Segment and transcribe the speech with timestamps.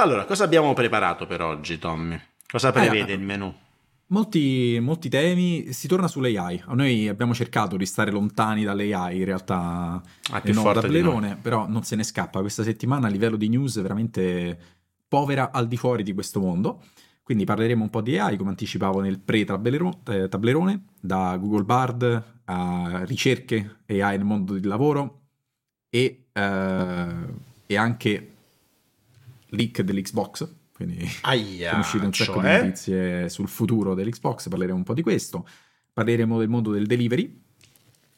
[0.00, 2.16] Allora, cosa abbiamo preparato per oggi, Tommy?
[2.48, 3.52] Cosa prevede eh, il menù?
[4.06, 6.62] Molti, molti, temi, si torna sull'AI.
[6.68, 10.00] Noi abbiamo cercato di stare lontani dall'AI, in realtà
[10.30, 12.40] ah, è no, da Blerone, però non se ne scappa.
[12.40, 14.58] Questa settimana a livello di news veramente
[15.08, 16.84] povera al di fuori di questo mondo.
[17.24, 23.80] Quindi parleremo un po' di AI, come anticipavo nel pre-tablerone, da Google Bard a ricerche
[23.86, 25.22] AI nel mondo del lavoro
[25.90, 27.06] e, eh,
[27.66, 28.37] e anche
[29.50, 32.60] leak dell'Xbox, quindi Aia, sono uscite un sacco cioè?
[32.60, 35.46] di notizie sul futuro dell'Xbox, parleremo un po' di questo,
[35.92, 37.42] parleremo del mondo del delivery,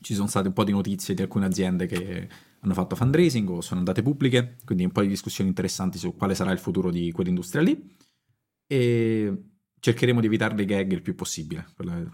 [0.01, 2.29] ci sono state un po' di notizie di alcune aziende che
[2.61, 6.35] hanno fatto fundraising o sono andate pubbliche, quindi un po' di discussioni interessanti su quale
[6.35, 7.97] sarà il futuro di quell'industria lì
[8.67, 9.43] e
[9.81, 11.67] cercheremo di evitare le gag il più possibile,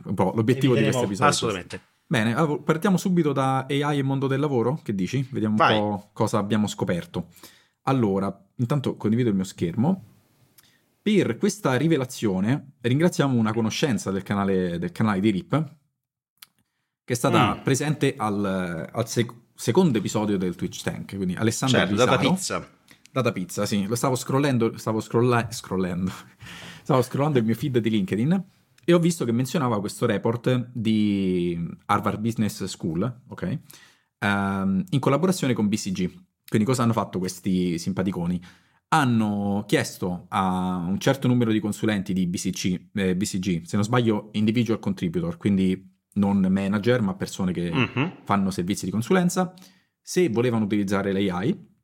[0.05, 1.31] un po' l'obiettivo di questo episodio.
[1.31, 1.81] Assolutamente.
[2.07, 5.27] Bene, partiamo subito da AI e mondo del lavoro, che dici?
[5.29, 5.79] Vediamo un Vai.
[5.79, 7.31] po' cosa abbiamo scoperto.
[7.89, 10.05] Allora, intanto condivido il mio schermo.
[11.01, 15.51] Per questa rivelazione ringraziamo una conoscenza del canale, del canale di RIP,
[17.05, 17.63] che è stata mm.
[17.63, 22.69] presente al, al sec- secondo episodio del Twitch Tank, quindi Alessandro certo, Data Pizza.
[23.13, 23.87] Data Pizza, sì.
[23.87, 26.11] Lo stavo scrollando, stavo scrolla- scrollando,
[26.83, 28.45] stavo scrollando il mio feed di LinkedIn
[28.85, 31.57] e ho visto che menzionava questo report di
[31.87, 33.59] Harvard Business School, ok?
[34.19, 36.25] Um, in collaborazione con BCG.
[36.49, 38.41] Quindi cosa hanno fatto questi simpaticoni?
[38.89, 44.29] Hanno chiesto a un certo numero di consulenti di BCG, eh, BCG se non sbaglio
[44.33, 48.09] individual contributor, quindi non manager, ma persone che mm-hmm.
[48.25, 49.53] fanno servizi di consulenza,
[50.01, 51.75] se volevano utilizzare l'AI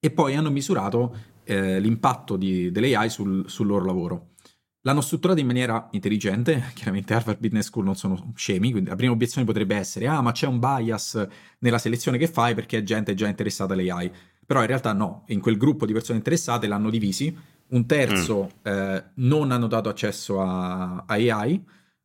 [0.00, 4.34] e poi hanno misurato eh, l'impatto di, dell'AI sul, sul loro lavoro.
[4.82, 9.12] L'hanno strutturato in maniera intelligente, chiaramente Harvard Business School non sono scemi, quindi la prima
[9.12, 11.26] obiezione potrebbe essere ah ma c'è un bias
[11.60, 14.10] nella selezione che fai perché gente è già interessata all'AI,
[14.46, 17.36] però in realtà no, in quel gruppo di persone interessate l'hanno divisi,
[17.68, 18.72] un terzo mm.
[18.72, 21.62] eh, non hanno dato accesso a, a AI,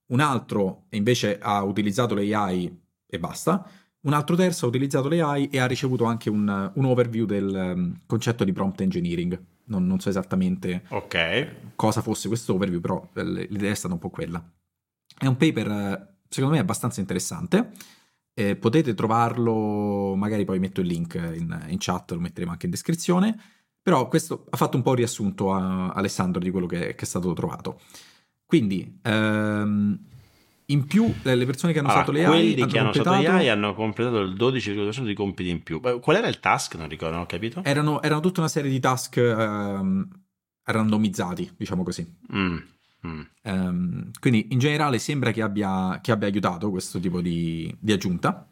[0.07, 3.65] un altro invece ha utilizzato l'AI e basta,
[4.01, 8.01] un altro terzo ha utilizzato l'AI e ha ricevuto anche un, un overview del um,
[8.05, 9.41] concetto di prompt engineering.
[9.65, 11.71] Non, non so esattamente okay.
[11.75, 14.43] cosa fosse questo overview, però eh, l'idea è stata un po' quella.
[15.17, 17.71] È un paper, secondo me, abbastanza interessante.
[18.33, 22.71] Eh, potete trovarlo, magari poi metto il link in, in, chat, lo metteremo anche in
[22.71, 23.39] descrizione.
[23.81, 27.05] Però questo ha fatto un po' un riassunto a Alessandro di quello che, che è
[27.05, 27.81] stato trovato.
[28.45, 29.99] Quindi, ehm,
[30.67, 33.09] in più, le persone che hanno allora, usato le AI quelli hanno che hanno usato
[33.11, 35.79] le AI hanno completato il 12,2% di compiti in più.
[35.79, 36.75] Qual era il task?
[36.75, 37.63] Non ricordo, non ho capito.
[37.63, 40.07] Erano, erano tutta una serie di task um,
[40.63, 42.07] randomizzati, diciamo così.
[42.33, 42.57] Mm.
[43.05, 43.21] Mm.
[43.43, 48.47] Um, quindi in generale sembra che abbia, che abbia aiutato questo tipo di, di aggiunta.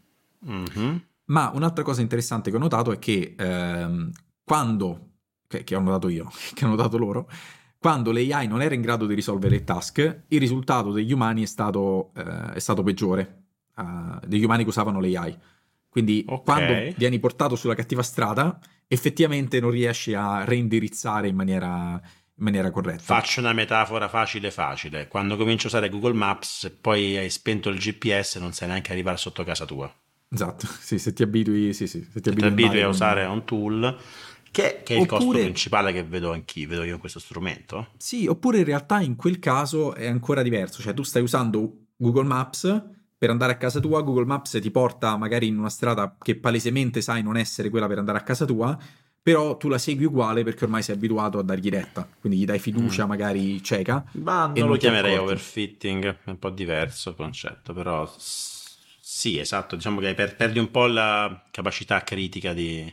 [0.49, 0.95] Mm-hmm.
[1.25, 4.11] Ma un'altra cosa interessante che ho notato è che um,
[4.43, 5.11] quando,
[5.47, 7.29] che, che ho notato io, che ho notato loro,
[7.81, 11.47] quando l'AI non era in grado di risolvere il task, il risultato degli umani è
[11.47, 15.35] stato, eh, è stato peggiore, uh, degli umani che usavano l'AI.
[15.89, 16.43] Quindi okay.
[16.43, 22.69] quando vieni portato sulla cattiva strada, effettivamente non riesci a reindirizzare in maniera, in maniera
[22.69, 23.01] corretta.
[23.01, 25.07] Faccio una metafora facile facile.
[25.07, 28.91] Quando cominci a usare Google Maps e poi hai spento il GPS non sai neanche
[28.91, 29.91] arrivare sotto casa tua.
[30.29, 33.25] Esatto, sì, se ti abitui, sì, sì, se ti abitui, se ti abitui a usare
[33.25, 33.97] un tool
[34.51, 37.87] che, che è il oppure, costo principale che vedo anch'io, vedo io in questo strumento.
[37.97, 42.25] Sì, oppure in realtà in quel caso è ancora diverso, cioè tu stai usando Google
[42.25, 42.83] Maps
[43.17, 47.01] per andare a casa tua, Google Maps ti porta magari in una strada che palesemente
[47.01, 48.77] sai non essere quella per andare a casa tua,
[49.21, 52.57] però tu la segui uguale perché ormai sei abituato a dargli retta, quindi gli dai
[52.57, 53.07] fiducia mm.
[53.07, 54.03] magari cieca.
[54.13, 59.75] Ma non, non lo chiamerei overfitting, è un po' diverso il concetto, però sì, esatto,
[59.75, 62.91] diciamo che perdi un po' la capacità critica di...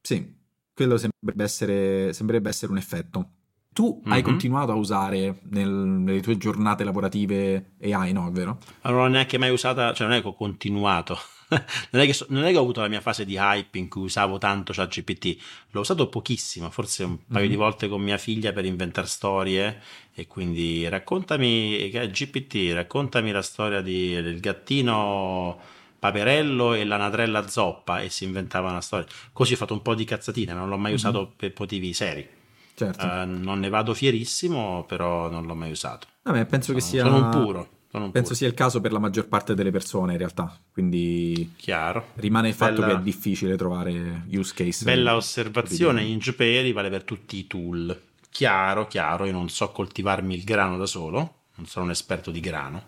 [0.00, 0.38] Sì,
[0.80, 3.28] quello sembrerebbe essere, sembrerebbe essere un effetto.
[3.72, 4.12] Tu mm-hmm.
[4.12, 8.28] hai continuato a usare nel, nelle tue giornate lavorative AI, no?
[8.28, 8.58] È vero?
[8.82, 11.18] Non l'ho neanche mai usata, cioè non è che ho continuato.
[11.90, 13.88] non, è che so, non, è che ho avuto la mia fase di hype in
[13.88, 15.36] cui usavo tanto ChatGPT,
[15.70, 17.50] l'ho usato pochissimo, forse un paio mm-hmm.
[17.50, 19.82] di volte con mia figlia per inventare storie
[20.14, 28.00] e quindi raccontami, GPT, raccontami la storia di, del gattino Paperello e la Natrella Zoppa
[28.00, 29.06] e si inventava una storia.
[29.32, 30.94] Così ho fatto un po' di cazzatine, non l'ho mai mm-hmm.
[30.94, 32.26] usato per motivi seri.
[32.74, 33.04] Certo.
[33.04, 36.06] Uh, non ne vado fierissimo, però non l'ho mai usato.
[36.22, 37.04] Vabbè, penso sono, che sia...
[37.04, 37.68] Sono un puro.
[37.90, 38.38] Sono un penso puro.
[38.38, 42.12] sia il caso per la maggior parte delle persone in realtà, quindi Chiaro.
[42.14, 42.94] rimane il fatto Bella...
[42.94, 44.84] che è difficile trovare use case.
[44.84, 48.00] Bella osservazione, in Jupyter vale per tutti i tool.
[48.30, 52.40] Chiaro, chiaro, io non so coltivarmi il grano da solo, non sono un esperto di
[52.40, 52.84] grano,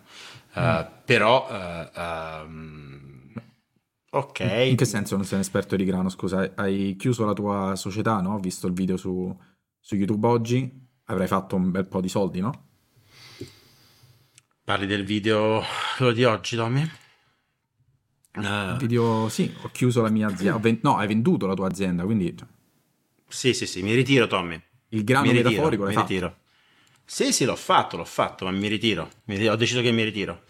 [0.55, 0.87] uh, mm.
[1.05, 1.49] però...
[1.51, 3.01] Uh, um,
[4.15, 4.41] Ok.
[4.41, 6.11] In che senso non sei un esperto di grano?
[6.11, 8.35] Scusa, hai chiuso la tua società, no?
[8.35, 9.35] Ho visto il video su,
[9.81, 10.71] su YouTube oggi,
[11.05, 12.67] avrai fatto un bel po' di soldi, no?
[14.65, 15.63] Parli del video
[15.97, 16.87] quello di oggi, Tommy?
[18.35, 20.59] Uh, video, sì, ho chiuso la mia azienda.
[20.59, 22.37] Ven- no, hai venduto la tua azienda, quindi...
[22.37, 22.47] Cioè
[23.27, 24.61] sì, sì, sì, mi ritiro, Tommy.
[24.89, 26.37] Il grano mi metaforico ritiro, mi ritiro.
[27.13, 29.11] Sì, sì, l'ho fatto, l'ho fatto, ma mi ritiro.
[29.25, 30.45] mi Ho deciso che mi ritiro.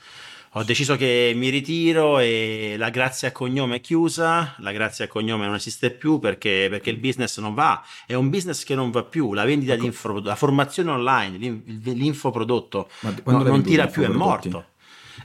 [0.53, 5.09] Ho deciso che mi ritiro e la grazia a cognome è chiusa, la grazia a
[5.09, 8.93] cognome non esiste più perché, perché il business non va, è un business che non
[8.93, 9.81] va più, la vendita ecco.
[9.81, 12.89] di info, la formazione online, l'infoprodotto
[13.25, 14.67] non, non tira più, è morto.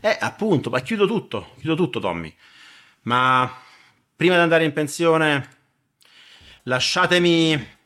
[0.01, 2.33] Eh, appunto, ma chiudo tutto, chiudo tutto Tommy.
[3.03, 3.47] Ma
[4.15, 5.49] prima di andare in pensione
[6.63, 7.76] lasciatemi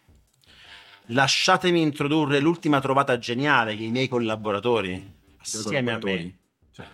[1.12, 5.20] lasciatemi introdurre l'ultima trovata geniale che i miei collaboratori.
[5.40, 6.38] Assieme a me.
[6.74, 6.86] Cioè,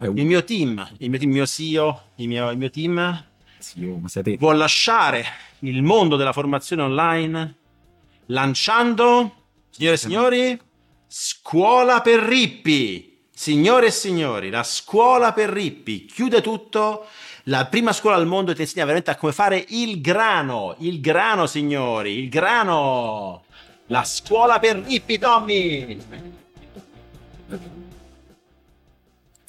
[0.00, 3.24] il mio team il mio, team, il mio CEO il mio, il mio team
[3.58, 4.36] CEO, ma siete...
[4.36, 5.24] vuol lasciare
[5.60, 7.54] il mondo della formazione online
[8.26, 9.34] lanciando
[9.70, 10.60] signore e signori
[11.06, 13.14] scuola per rippi.
[13.36, 17.06] Signore e signori la scuola per rippi chiude tutto.
[17.44, 21.46] La prima scuola al mondo ti insegna veramente a come fare il grano, il grano
[21.46, 23.44] signori, il grano.
[23.88, 25.98] La scuola per rippi, Tommy.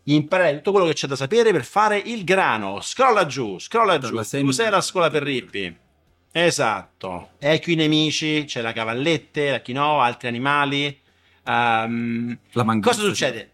[0.05, 2.81] Imparare tutto quello che c'è da sapere per fare il grano.
[2.81, 4.15] Scrolla giù, scrolla giù.
[4.15, 5.77] Cos'è la scuola per rippi?
[6.33, 7.31] Esatto.
[7.39, 11.01] Equi nemici, c'è la cavallette, la quinoa, altri animali.
[11.45, 12.39] Um,
[12.81, 13.51] cosa succede?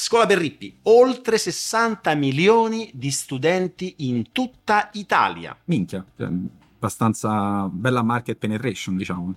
[0.00, 5.56] Scuola per rippi, oltre 60 milioni di studenti in tutta Italia.
[5.64, 9.34] Minchia, cioè, abbastanza bella market penetration, diciamo.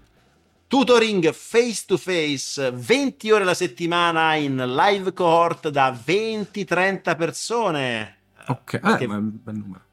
[0.67, 8.17] Tutoring face to face, 20 ore alla settimana in live cohort da 20-30 persone.
[8.47, 9.05] Ok, eh, che...
[9.05, 9.89] un bel numero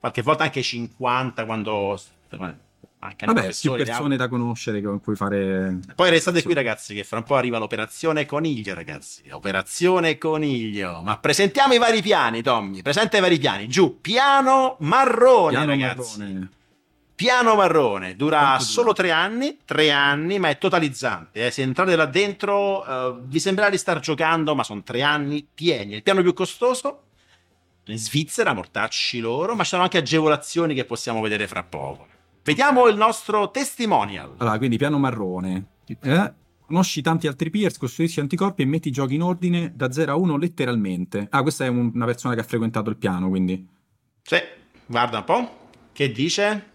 [0.00, 2.00] qualche volta anche 50 quando
[3.02, 5.78] anche Vabbè, più persone da conoscere con cui fare.
[5.94, 9.22] Poi restate qui, ragazzi, che fra un po' arriva l'operazione coniglio, ragazzi.
[9.30, 11.00] Operazione coniglio.
[11.02, 12.82] Ma presentiamo i vari piani, Tommy.
[12.82, 13.68] Presenta i vari piani.
[13.68, 16.18] Giù, piano marrone, piano ragazzi.
[16.18, 16.50] Marrone.
[17.14, 21.46] Piano marrone dura solo tre anni, tre anni, ma è totalizzante.
[21.46, 21.50] Eh.
[21.50, 25.94] Se entrate là dentro, uh, vi sembrerà di star giocando, ma sono tre anni pieni.
[25.94, 27.02] Il piano più costoso
[27.86, 32.08] in Svizzera, mortacci loro, ma ci sono anche agevolazioni che possiamo vedere fra poco.
[32.42, 34.34] Vediamo il nostro testimonial.
[34.38, 35.66] Allora, quindi piano marrone.
[35.86, 36.32] Eh?
[36.66, 40.16] Conosci tanti altri peers, costruisci anticorpi e metti i giochi in ordine da 0 a
[40.16, 41.26] 1 letteralmente.
[41.30, 43.68] Ah, questa è un, una persona che ha frequentato il piano, quindi.
[44.22, 44.38] Sì,
[44.86, 45.58] guarda un po'.
[45.92, 46.68] Che dice?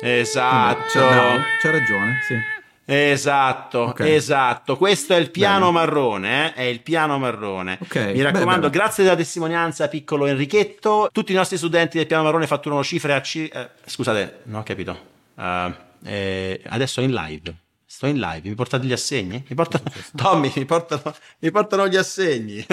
[0.00, 0.98] Esatto.
[0.98, 2.53] Vabbè, c'ha, c'ha ragione, sì.
[2.86, 4.12] Esatto, okay.
[4.14, 4.76] esatto.
[4.76, 5.72] Questo è il piano Bene.
[5.72, 6.52] marrone, eh?
[6.52, 7.78] è il piano marrone.
[7.80, 8.12] Okay.
[8.12, 11.08] Mi raccomando, Beh, grazie della testimonianza, piccolo Enrichetto.
[11.10, 13.20] Tutti i nostri studenti del piano marrone fatturano cifre a...
[13.20, 15.12] C- eh, scusate, non ho capito.
[15.34, 15.72] Uh,
[16.04, 17.54] eh, adesso è in live.
[17.86, 19.44] Sto in live, mi portate gli assegni?
[19.48, 19.84] Mi portano...
[20.14, 22.66] Tommy, mi portano, mi portano gli assegni.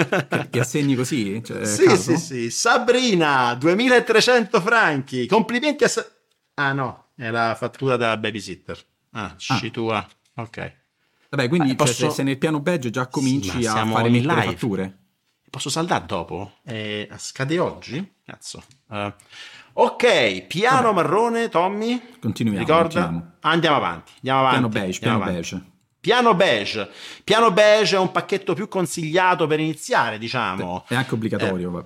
[0.50, 1.42] Gli assegni così?
[1.42, 2.16] Cioè, sì, caso?
[2.16, 2.50] sì, sì.
[2.50, 5.26] Sabrina, 2300 franchi.
[5.26, 5.90] Complimenti a...
[6.54, 8.78] ah no, è la fattura da babysitter.
[9.12, 9.70] Ah, ah.
[9.70, 10.06] tua.
[10.36, 10.80] Ok.
[11.30, 11.92] Vabbè, quindi Beh, posso...
[11.94, 14.98] cioè, se, nel piano badge già cominci sì, a fare le fatture.
[15.48, 16.52] Posso saldare dopo?
[16.64, 18.14] Eh, scade oggi?
[18.24, 18.62] Cazzo.
[18.88, 19.12] Uh,
[19.74, 20.94] ok, piano Vabbè.
[20.94, 22.00] marrone, Tommy.
[22.20, 22.58] Continuiamo.
[22.58, 23.02] Ricorda?
[23.02, 23.32] Continuiamo.
[23.40, 24.12] Andiamo avanti.
[24.16, 24.58] Andiamo avanti.
[24.58, 25.34] Piano beige, piano avanti.
[25.34, 25.62] beige.
[26.00, 26.90] Piano beige.
[27.22, 30.84] Piano beige è un pacchetto più consigliato per iniziare, diciamo.
[30.88, 31.78] È anche obbligatorio.
[31.78, 31.84] Eh,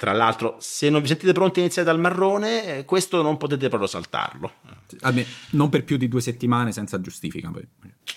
[0.00, 3.68] tra l'altro, se non vi sentite pronti a iniziare dal marrone, eh, questo non potete
[3.68, 4.50] proprio saltarlo.
[5.00, 7.50] Almeno, non per più di due settimane senza giustifica.
[7.50, 7.68] Poi.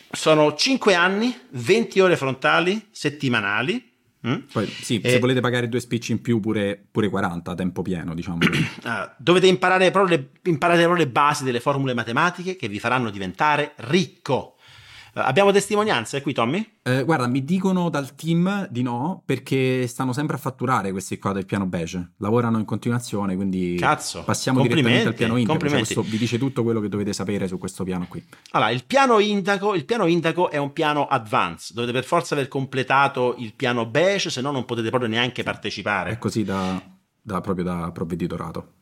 [0.09, 3.91] Sono 5 anni, 20 ore frontali settimanali.
[4.25, 4.35] Mm?
[4.49, 5.09] Poi, sì, e...
[5.09, 8.37] se volete pagare due spicci in più, pure, pure 40 a tempo pieno, diciamo.
[8.37, 13.09] uh, dovete imparare proprio, le, imparare proprio le basi delle formule matematiche che vi faranno
[13.09, 14.52] diventare ricco.
[15.15, 16.77] Uh, abbiamo testimonianze qui, Tommy?
[16.81, 21.33] Eh, guarda, mi dicono dal team di no perché stanno sempre a fatturare questi qua
[21.33, 22.13] del piano beige.
[22.17, 25.67] Lavorano in continuazione, quindi Cazzo, passiamo direttamente al piano indaco.
[25.67, 28.25] Cioè questo vi dice tutto quello che dovete sapere su questo piano qui.
[28.51, 31.75] Allora, il piano indaco, il piano indaco è un piano advanced.
[31.75, 36.11] Dovete per forza aver completato il piano beige, se no non potete proprio neanche partecipare.
[36.11, 36.81] È così da,
[37.21, 38.73] da proprio da provveditorato.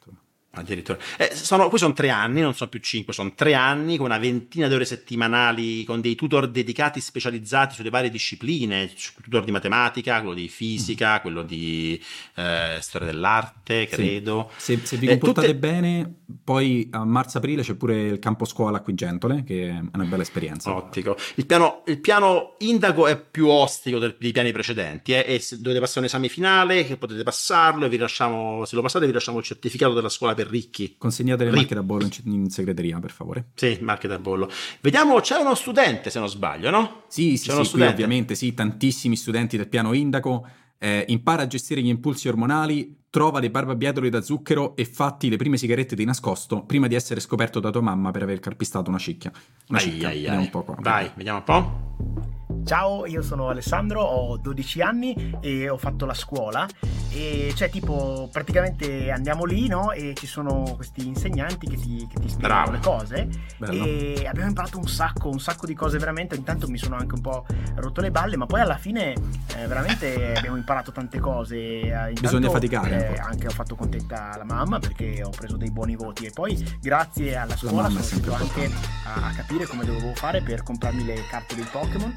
[0.53, 0.97] Addirittura.
[1.17, 4.17] Eh, sono, qui sono tre anni, non sono più cinque, sono tre anni con una
[4.17, 8.91] ventina di ore settimanali con dei tutor dedicati, specializzati sulle varie discipline,
[9.21, 11.21] tutor di matematica, quello di fisica, mm.
[11.21, 12.01] quello di
[12.35, 14.51] eh, storia dell'arte, credo.
[14.57, 14.75] Sì.
[14.75, 15.67] Se, se, vi comportate eh, tutte...
[15.67, 20.23] bene, poi a marzo-aprile c'è pure il campo scuola qui Gentole, che è una bella
[20.23, 20.75] esperienza.
[20.75, 21.15] Ottico.
[21.35, 25.79] Il piano, il piano Indago è più ostico del, dei piani precedenti, eh, e dovete
[25.79, 29.37] passare un esame finale, che potete passarlo, e vi lasciamo, se lo passate vi lasciamo
[29.37, 30.95] il certificato della scuola per ricchi.
[30.97, 33.51] Consegnate le marche da bollo in, in, segreteria, per favore.
[33.55, 34.49] Sì, marche da bollo.
[34.81, 37.03] Vediamo, c'è uno studente, se non sbaglio, no?
[37.07, 40.47] Sì, sì, sì, qui ovviamente, sì, tantissimi studenti del piano Indaco.
[40.77, 45.35] Eh, impara a gestire gli impulsi ormonali, trova dei barbabietoli da zucchero e fatti le
[45.35, 48.97] prime sigarette di nascosto prima di essere scoperto da tua mamma per aver carpistato una
[48.97, 49.31] cicchia.
[49.67, 50.07] Una ai, cicca.
[50.07, 50.37] Ai, ai.
[50.37, 50.77] Un po' qua.
[50.79, 52.30] Vai, vediamo un po'.
[52.63, 56.67] Ciao, io sono Alessandro, ho 12 anni e ho fatto la scuola
[57.13, 59.91] e cioè tipo praticamente andiamo lì no?
[59.91, 62.71] e ci sono questi insegnanti che ti, che ti spiegano Bravo.
[62.71, 63.27] le cose
[63.57, 63.83] Bello.
[63.83, 67.21] e abbiamo imparato un sacco, un sacco di cose veramente, intanto mi sono anche un
[67.21, 71.57] po' rotto le balle ma poi alla fine eh, veramente abbiamo imparato tante cose.
[71.57, 73.15] Intanto, Bisogna faticare.
[73.15, 76.77] Eh, anche ho fatto contenta la mamma perché ho preso dei buoni voti e poi
[76.79, 78.71] grazie alla scuola sono riuscito anche
[79.05, 82.13] a, a capire come dovevo fare per comprarmi le carte dei Pokémon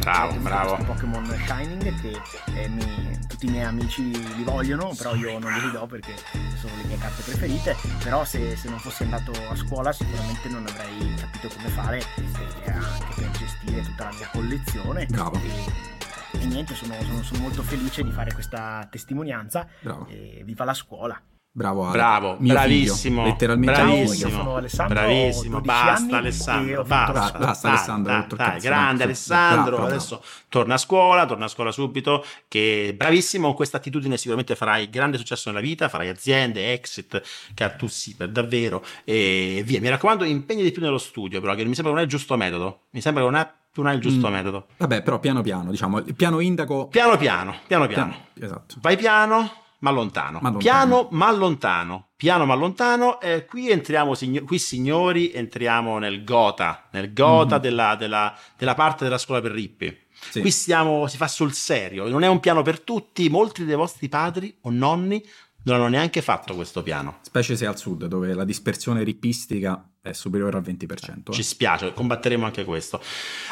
[0.00, 0.76] Bravo, bravo.
[0.84, 2.20] Pokémon Shining che
[2.54, 6.14] eh, mi, tutti i miei amici li vogliono, però io non li do perché
[6.56, 7.76] sono le mie carte preferite.
[8.02, 12.70] Però se, se non fossi andato a scuola sicuramente non avrei capito come fare eh,
[12.70, 15.06] anche per gestire tutta la mia collezione.
[15.06, 15.36] Bravo.
[15.36, 19.66] E, e niente, sono, sono, sono, molto felice di fare questa testimonianza.
[19.80, 20.06] Bravo.
[20.08, 21.20] E viva la scuola!
[21.54, 21.92] Bravo, Ale.
[21.92, 23.20] Bravo, bravissimo.
[23.20, 24.30] Figlio, letteralmente bravissimo.
[24.30, 25.60] Io sono Alessandro, bravissimo.
[25.60, 28.12] Basta Alessandro, basta, basta, basta Alessandro.
[28.12, 30.32] Dai, dai, grande Alessandro, bravo, adesso bravo.
[30.48, 35.18] torna a scuola, torna a scuola subito, che bravissimo con questa attitudine sicuramente farai grande
[35.18, 37.20] successo nella vita, farai aziende, exit,
[37.52, 39.78] cartussi per davvero e via.
[39.78, 42.08] Mi raccomando, impegni di più nello studio, però che mi sembra che non è il
[42.08, 42.80] giusto metodo.
[42.92, 44.32] Mi sembra che non è non è il giusto mm.
[44.32, 44.66] metodo.
[44.76, 46.88] Vabbè, però piano piano, diciamo, il piano indaco...
[46.88, 48.14] Piano piano, piano piano.
[48.34, 48.74] piano esatto.
[48.80, 50.38] Vai piano, ma lontano.
[50.40, 50.58] ma lontano.
[50.58, 52.08] Piano ma lontano.
[52.16, 53.20] Piano ma lontano.
[53.20, 57.60] Eh, qui entriamo, signo- qui signori, entriamo nel gota, nel gota mm.
[57.60, 59.96] della, della, della, parte della scuola per rippi.
[60.30, 60.40] Sì.
[60.40, 64.08] Qui stiamo, si fa sul serio, non è un piano per tutti, molti dei vostri
[64.08, 65.22] padri o nonni
[65.64, 67.18] non hanno neanche fatto questo piano.
[67.22, 71.30] Specie se al sud, dove la dispersione rippistica è superiore al 20%.
[71.30, 71.32] Eh.
[71.32, 73.00] Ci spiace, combatteremo anche questo.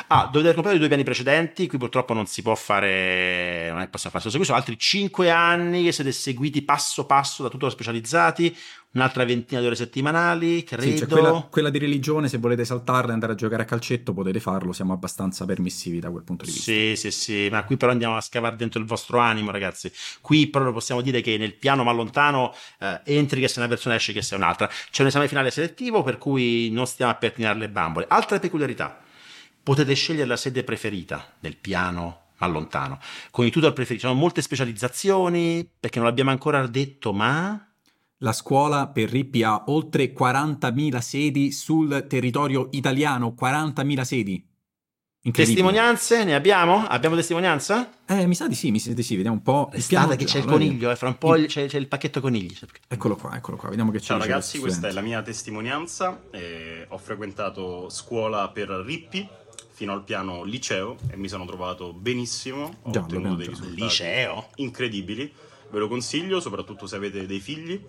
[0.08, 3.88] Ah, dovete comprare i due piani precedenti, qui purtroppo non si può fare, non è
[3.88, 8.54] possiamo fare questo, sono altri 5 anni che siete seguiti passo passo da tutor specializzati,
[8.92, 10.82] un'altra ventina di ore settimanali, credo.
[10.82, 14.12] Sì, cioè quella, quella, di religione, se volete saltarla e andare a giocare a calcetto
[14.12, 16.72] potete farlo, siamo abbastanza permissivi da quel punto di vista.
[16.72, 19.92] Sì, sì, sì, ma qui però andiamo a scavare dentro il vostro animo, ragazzi.
[20.20, 23.94] Qui proprio possiamo dire che nel piano ma lontano eh, entri che sei una persona,
[23.94, 24.68] esci che sei un'altra.
[24.90, 28.06] C'è un esame finale selettivo per cui non stiamo a pettinare le bambole.
[28.08, 29.00] Altre peculiarità.
[29.62, 32.98] Potete scegliere la sede preferita del piano ma lontano.
[33.30, 37.69] Con i tutor preferiti, ci sono molte specializzazioni, perché non l'abbiamo ancora detto, ma
[38.22, 44.48] la scuola per Rippi ha oltre 40.000 sedi sul territorio italiano, 40.000 sedi.
[45.32, 46.86] Testimonianze ne abbiamo?
[46.86, 47.90] Abbiamo testimonianza?
[48.06, 49.68] Eh, mi sa di sì, mi sa di sì, vediamo un po'.
[49.70, 51.46] Restate che c'è il coniglio, eh, fra un po' il...
[51.46, 52.56] c'è, c'è, il pacchetto conigli.
[52.88, 54.06] Eccolo qua, eccolo qua, vediamo che c'è.
[54.06, 56.22] Ciao ragazzi, questa è la mia testimonianza.
[56.30, 59.28] Eh, ho frequentato scuola per Rippi
[59.70, 62.76] fino al piano liceo e mi sono trovato benissimo.
[62.82, 64.48] Ho Già, ottenuto dei risultati liceo.
[64.56, 65.30] incredibili.
[65.70, 67.80] Ve lo consiglio, soprattutto se avete dei figli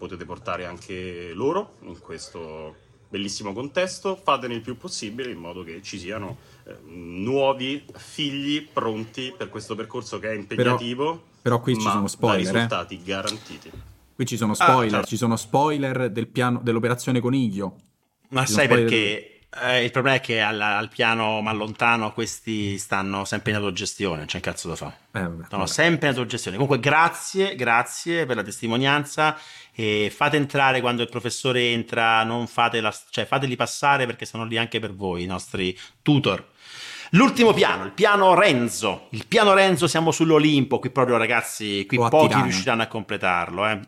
[0.00, 5.82] potete portare anche loro in questo bellissimo contesto, fatene il più possibile in modo che
[5.82, 11.04] ci siano eh, nuovi figli pronti per questo percorso che è impegnativo.
[11.04, 12.46] Però, però qui ci sono spoiler.
[12.46, 12.52] Eh.
[12.52, 13.02] risultati eh?
[13.04, 13.70] garantiti.
[14.14, 15.06] Qui ci sono spoiler, ah, certo.
[15.06, 17.76] ci sono spoiler del piano, dell'operazione Coniglio.
[18.28, 19.39] Ma sai perché?
[19.52, 24.18] Eh, il problema è che al, al, piano ma lontano questi stanno sempre in autogestione,
[24.18, 24.96] non c'è un cazzo da fare.
[25.10, 26.56] Eh, Sono sempre in autogestione.
[26.56, 29.36] Comunque grazie, grazie per la testimonianza
[29.74, 34.44] e fate entrare quando il professore entra, non fate la, cioè fateli passare perché sono
[34.44, 36.46] lì anche per voi, i nostri tutor.
[37.14, 39.08] L'ultimo piano, il piano Renzo.
[39.10, 43.66] Il piano Renzo siamo sull'Olimpo, qui proprio ragazzi, qui pochi riusciranno a completarlo.
[43.66, 43.80] Eh?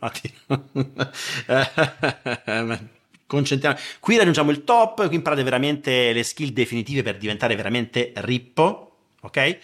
[3.33, 3.77] concentriamo.
[3.99, 9.59] Qui raggiungiamo il top, qui imparate veramente le skill definitive per diventare veramente rippo, ok?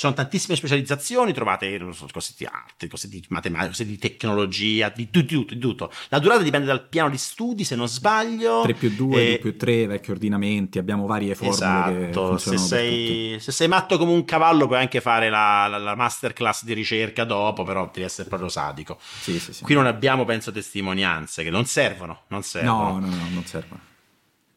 [0.00, 4.88] Ci sono tantissime specializzazioni, trovate so, cose di arte, cose di matematica, cose di tecnologia,
[4.88, 8.62] di, tutto, di, tutto, La durata dipende dal piano di studi, se non sbaglio.
[8.62, 9.26] 3 più 2, e...
[9.26, 12.38] 2 più 3, vecchi ordinamenti, abbiamo varie formule esatto.
[12.38, 16.64] se sei, se sei, matto come un cavallo puoi anche fare la, la, la masterclass
[16.64, 18.96] di ricerca dopo, però devi essere proprio sadico.
[18.98, 19.62] Sì, sì, sì.
[19.62, 23.00] Qui non abbiamo, penso, testimonianze che non servono, non servono.
[23.00, 23.88] No, no, no, non servono.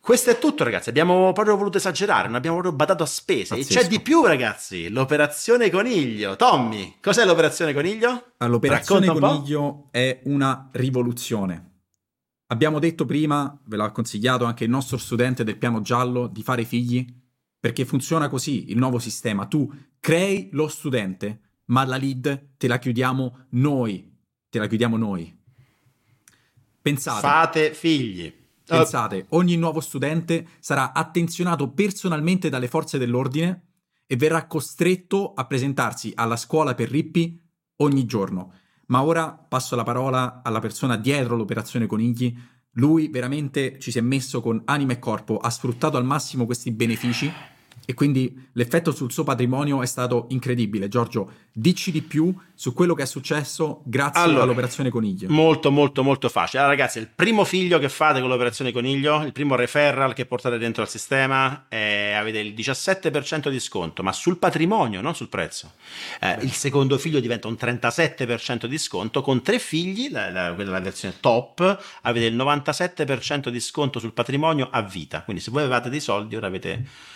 [0.04, 0.90] Questo è tutto, ragazzi.
[0.90, 3.56] Abbiamo proprio voluto esagerare, non abbiamo proprio badato a spese.
[3.56, 3.80] Pazzesco.
[3.80, 4.90] E c'è di più, ragazzi.
[4.90, 6.36] L'operazione coniglio.
[6.36, 8.34] Tommy, cos'è l'operazione coniglio?
[8.40, 11.84] L'operazione coniglio è una rivoluzione.
[12.48, 16.66] Abbiamo detto prima, ve l'ha consigliato anche il nostro studente del piano giallo, di fare
[16.66, 17.08] figli,
[17.58, 19.46] perché funziona così il nuovo sistema.
[19.46, 24.14] Tu crei lo studente, ma la lead te la chiudiamo noi.
[24.50, 25.34] Te la chiudiamo noi.
[26.82, 27.22] Pensate.
[27.22, 28.42] Fate figli.
[28.66, 33.68] Pensate, ogni nuovo studente sarà attenzionato personalmente dalle forze dell'ordine
[34.06, 37.40] e verrà costretto a presentarsi alla scuola per rippi
[37.78, 38.54] ogni giorno.
[38.88, 42.36] Ma ora passo la parola alla persona dietro l'operazione Conigli.
[42.78, 46.72] Lui veramente ci si è messo con anima e corpo, ha sfruttato al massimo questi
[46.72, 47.32] benefici
[47.86, 50.88] e quindi l'effetto sul suo patrimonio è stato incredibile.
[50.88, 55.28] Giorgio, dici di più su quello che è successo grazie allora, all'operazione Coniglio.
[55.30, 56.60] Molto, molto, molto facile.
[56.60, 60.58] Allora, ragazzi, il primo figlio che fate con l'operazione Coniglio, il primo referral che portate
[60.58, 65.74] dentro al sistema, è, avete il 17% di sconto, ma sul patrimonio, non sul prezzo.
[66.22, 69.22] Eh, il secondo figlio diventa un 37% di sconto.
[69.22, 74.70] Con tre figli, la, la, la versione top, avete il 97% di sconto sul patrimonio
[74.72, 75.24] a vita.
[75.24, 77.12] Quindi se voi avevate dei soldi, ora avete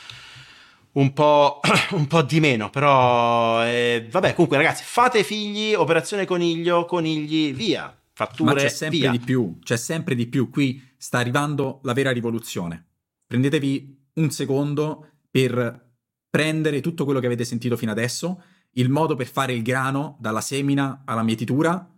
[0.98, 1.60] un po',
[1.92, 7.96] un po', di meno, però eh, vabbè, comunque ragazzi, fate figli, operazione coniglio, conigli, via,
[8.13, 9.12] fatture, Ma c'è sempre via.
[9.12, 12.86] di più, c'è sempre di più, qui sta arrivando la vera rivoluzione.
[13.25, 15.86] Prendetevi un secondo per
[16.30, 20.42] prendere tutto quello che avete sentito fino adesso, il modo per fare il grano dalla
[20.42, 21.89] semina alla mietitura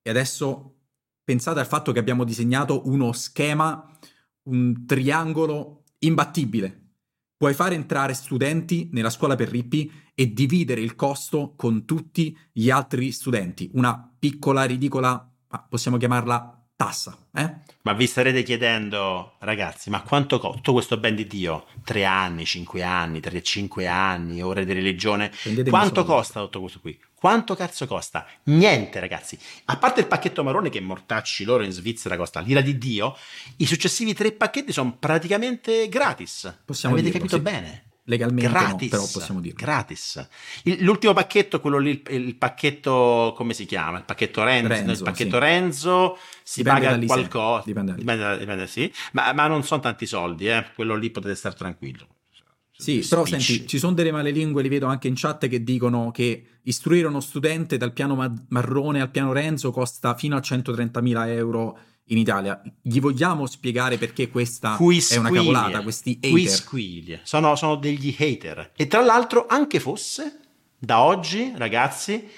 [0.00, 0.74] e adesso
[1.24, 3.84] pensate al fatto che abbiamo disegnato uno schema,
[4.44, 6.87] un triangolo imbattibile
[7.38, 12.68] Puoi fare entrare studenti nella scuola per rippi e dividere il costo con tutti gli
[12.68, 13.70] altri studenti.
[13.74, 15.24] Una piccola, ridicola,
[15.68, 17.16] possiamo chiamarla tassa.
[17.32, 17.54] Eh?
[17.82, 21.66] Ma vi starete chiedendo, ragazzi, ma quanto costa tutto questo ben di Dio?
[21.84, 25.30] Tre anni, cinque anni, tre, cinque anni, ore di religione.
[25.30, 26.98] Prendetemi quanto costa tutto questo qui?
[27.18, 28.24] Quanto cazzo costa?
[28.44, 29.36] Niente, ragazzi.
[29.64, 33.16] A parte il pacchetto marrone che mortacci loro in Svizzera costa l'ira di Dio,
[33.56, 36.60] i successivi tre pacchetti sono praticamente gratis.
[36.64, 37.42] Possiamo Avete dirlo, capito sì.
[37.42, 37.82] bene?
[38.04, 39.58] Legalmente gratis, no, però possiamo dirlo.
[39.58, 40.28] Gratis.
[40.62, 43.98] Il, l'ultimo pacchetto, quello lì, il, il, pacchetto, come si chiama?
[43.98, 44.68] Il pacchetto Renzo.
[44.68, 45.38] Renzo il pacchetto sì.
[45.40, 47.62] Renzo si dipende paga qualcosa.
[47.66, 48.92] Dipende, dipende, dipende, sì.
[49.12, 50.66] Ma, ma, non sono tanti soldi, eh.
[50.76, 52.06] quello lì potete stare tranquillo.
[52.80, 56.60] Sì, però senti, ci sono delle malelingue, li vedo anche in chat, che dicono che
[56.62, 58.14] istruire uno studente dal piano
[58.50, 62.62] marrone al piano Renzo costa fino a 130.000 euro in Italia.
[62.80, 66.32] Gli vogliamo spiegare perché questa qui è una cavolata, questi hater?
[67.24, 68.70] Sono, sono degli hater.
[68.76, 70.38] E tra l'altro, anche fosse,
[70.78, 72.28] da oggi, ragazzi,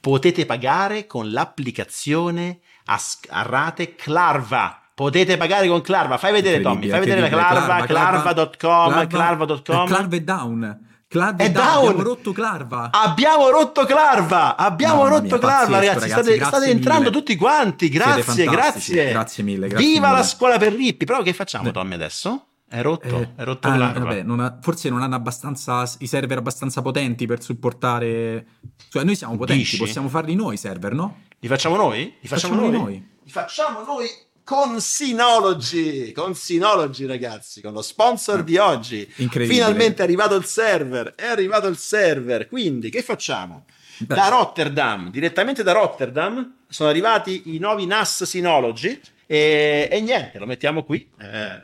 [0.00, 6.16] potete pagare con l'applicazione a, a rate Clarva Potete pagare con Clarva.
[6.16, 6.88] Fai vedere, Tommy.
[6.88, 7.84] Fai vedere la Clarva.
[7.84, 9.06] Clarva.com.
[9.06, 9.86] Clarva.com.
[9.86, 10.86] Clarva è down.
[11.06, 11.66] Clarva è down.
[11.66, 12.90] Abbiamo rotto Clarva.
[12.92, 14.56] Abbiamo rotto Clarva.
[14.56, 16.08] Abbiamo no, rotto mia, Clarva, ragazzi.
[16.08, 16.32] ragazzi.
[16.32, 17.90] State, state entrando tutti quanti.
[17.90, 19.10] Grazie, grazie.
[19.10, 19.68] Grazie mille.
[19.68, 20.18] Grazie Viva mille.
[20.18, 21.04] la scuola per rippi.
[21.04, 22.46] Però che facciamo, Tommy, adesso?
[22.66, 26.38] È rotto, eh, è rotto ah, vabbè, non ha, forse non hanno abbastanza i server
[26.38, 28.46] abbastanza potenti per supportare.
[28.88, 29.76] Cioè, noi siamo potenti, Dici?
[29.76, 31.18] possiamo farli noi i server, no?
[31.38, 32.16] Li facciamo noi?
[32.18, 32.80] Li facciamo, facciamo noi?
[32.80, 33.08] noi?
[33.22, 34.08] Li facciamo noi
[34.46, 39.04] con Synology, con Synology ragazzi, con lo sponsor di oggi.
[39.04, 42.46] Finalmente è arrivato il server, è arrivato il server.
[42.46, 43.64] Quindi che facciamo?
[43.98, 44.14] Beh.
[44.14, 50.46] Da Rotterdam, direttamente da Rotterdam, sono arrivati i nuovi NAS Synology e, e niente, lo
[50.46, 51.10] mettiamo qui.
[51.18, 51.62] Eh,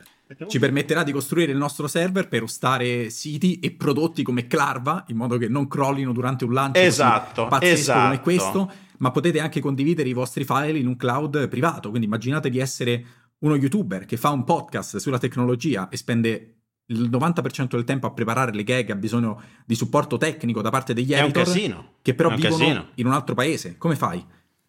[0.49, 5.17] ci permetterà di costruire il nostro server per ostare siti e prodotti come Clarva in
[5.17, 8.01] modo che non crollino durante un lancio esatto, pazzesco esatto.
[8.01, 11.89] come questo ma potete anche condividere i vostri file in un cloud privato.
[11.89, 13.05] Quindi immaginate di essere
[13.41, 16.55] uno youtuber che fa un podcast sulla tecnologia e spende
[16.87, 20.95] il 90% del tempo a preparare le gag, ha bisogno di supporto tecnico da parte
[20.95, 22.89] degli editor, che però vivono casino.
[22.95, 23.77] in un altro paese.
[23.77, 24.25] Come fai?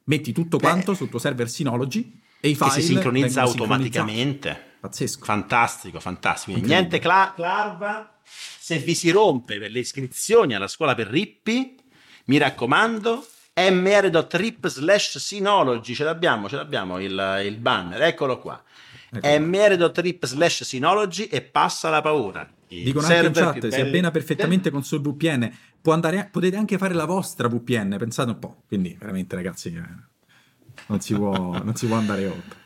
[0.06, 4.72] Metti tutto quanto Beh, sul tuo server Synology e i file si sincronizza automaticamente.
[4.84, 5.24] Pazzesco.
[5.24, 6.60] Fantastico, fantastico.
[6.60, 8.18] Niente cla- Clarva.
[8.22, 11.78] Se vi si rompe per le iscrizioni alla scuola per rippi,
[12.26, 18.62] mi raccomando, mr.rip slash synology, ce l'abbiamo, ce l'abbiamo il, il banner, eccolo qua.
[19.10, 19.40] Ecco.
[19.46, 22.46] mr.rip slash synology e passa la paura.
[22.68, 25.50] Dicono anche in chat, si abbina perfettamente con sul VPN.
[25.84, 28.64] Andare, potete anche fare la vostra VPN, pensate un po'.
[28.68, 31.32] Quindi veramente ragazzi, eh, non si può,
[31.64, 32.63] non si può andare oltre.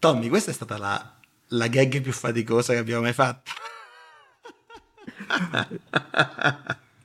[0.00, 1.14] Tommy, questa è stata la,
[1.48, 3.50] la gag più faticosa che abbiamo mai fatto.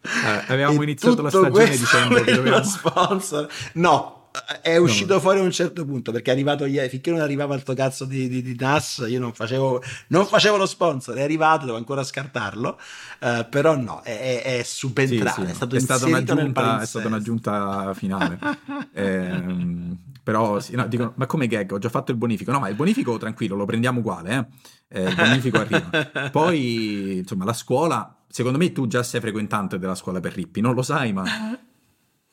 [0.06, 2.64] Eh, avevamo iniziato la stagione dicendo che dovevamo...
[2.64, 3.52] sponsor.
[3.74, 4.30] No,
[4.62, 5.20] è uscito no.
[5.20, 8.06] fuori a un certo punto perché è arrivato ieri, finché non arrivava il tuo cazzo
[8.06, 12.04] di, di, di NAS, io non facevo, non facevo, lo sponsor, è arrivato, devo ancora
[12.04, 12.80] scartarlo,
[13.20, 16.08] uh, però no, è, è subentrato, sì, sì, è stato, è stata
[16.82, 18.40] è stata un'aggiunta finale.
[18.94, 19.44] eh,
[20.26, 22.74] però sì, no, dicono, ma come gag, ho già fatto il bonifico, no ma il
[22.74, 24.50] bonifico tranquillo, lo prendiamo uguale,
[24.90, 25.02] eh?
[25.02, 26.30] Eh, il bonifico arriva.
[26.32, 30.74] Poi, insomma, la scuola, secondo me tu già sei frequentante della scuola per Rippi, non
[30.74, 31.24] lo sai, ma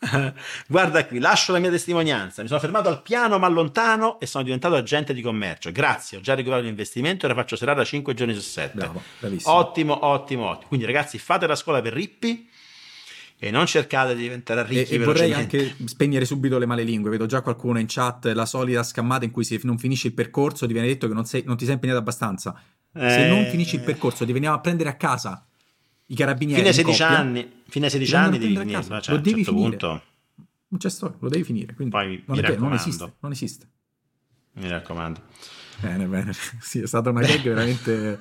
[0.66, 2.40] Guarda qui, lascio la mia testimonianza.
[2.40, 5.70] Mi sono fermato al piano ma lontano e sono diventato agente di commercio.
[5.70, 8.74] Grazie, ho già recuperato l'investimento e ora faccio serata 5 giorni su 7.
[8.74, 9.02] Bravo,
[9.44, 10.68] ottimo, ottimo, ottimo.
[10.68, 12.48] Quindi ragazzi, fate la scuola per rippi
[13.44, 17.10] e non cercate di diventare ricchi e, e vorrei anche spegnere subito le male lingue.
[17.10, 20.64] Vedo già qualcuno in chat, la solita scammata in cui se non finisci il percorso
[20.64, 22.56] ti viene detto che non, sei, non ti sei impegnato abbastanza.
[22.94, 23.10] Eh...
[23.10, 25.44] Se non finisci il percorso ti veniamo a prendere a casa
[26.06, 26.60] i carabinieri.
[26.60, 29.76] Fine 16 anni, fine 16 anni devi finire, cioè, lo devi certo finire.
[29.76, 30.02] Punto.
[30.68, 31.74] Non c'è storia, lo devi finire.
[31.74, 33.66] Quindi Poi, non, è, non esiste, non esiste.
[34.52, 35.20] Mi raccomando.
[35.80, 36.32] Bene, bene.
[36.60, 38.18] Sì, è stata una gag veramente,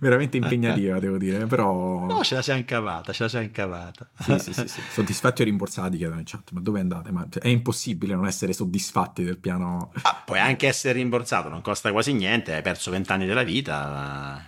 [0.00, 2.06] veramente impegnativa, devo dire, però...
[2.06, 4.08] No, ce la siamo incavata, ce la siamo incavata.
[4.18, 4.80] Sì, sì, sì, sì.
[4.90, 7.12] Soddisfatti o rimborsati, chiedono in chat, ma dove andate?
[7.12, 9.92] Ma cioè, è impossibile non essere soddisfatti del piano...
[10.02, 13.88] Ah, puoi anche essere rimborsato, non costa quasi niente, hai perso vent'anni della vita.
[13.88, 14.44] Ma...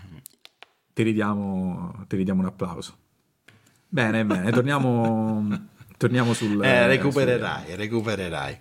[0.92, 2.96] Ti ridiamo, ti ridiamo un applauso.
[3.88, 6.62] Bene, bene, torniamo, torniamo sul...
[6.64, 7.74] Eh, recupererai, sul...
[7.76, 8.58] recupererai.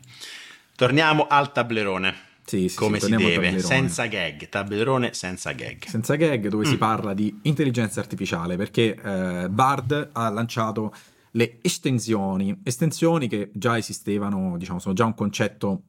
[0.75, 2.31] Torniamo al tablerone.
[2.45, 5.85] Sì, sì, come sì, si deve, senza gag, tablerone senza gag.
[5.85, 6.69] Senza gag dove mm.
[6.69, 10.93] si parla di intelligenza artificiale perché eh, Bard ha lanciato
[11.31, 15.83] le estensioni, estensioni che già esistevano, diciamo, sono già un concetto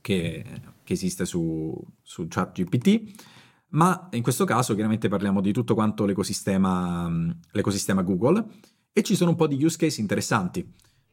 [0.00, 0.44] che,
[0.82, 3.26] che esiste su, su ChatGPT,
[3.70, 7.10] ma in questo caso chiaramente parliamo di tutto quanto l'ecosistema,
[7.52, 8.44] l'ecosistema Google
[8.92, 10.70] e ci sono un po' di use case interessanti.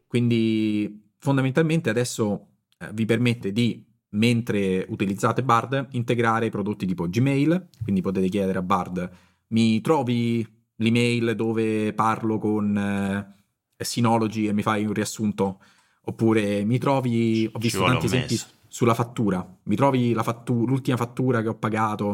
[0.08, 2.48] Quindi fondamentalmente adesso
[2.80, 8.62] eh, vi permette di mentre utilizzate Bard, integrare prodotti tipo Gmail, quindi potete chiedere a
[8.62, 9.10] Bard,
[9.48, 10.46] mi trovi
[10.78, 15.62] l'email dove parlo con eh, Synology e mi fai un riassunto,
[16.02, 21.42] oppure mi trovi, ho visto tanti esempi sulla fattura, mi trovi la fattu- l'ultima fattura
[21.42, 22.08] che ho pagato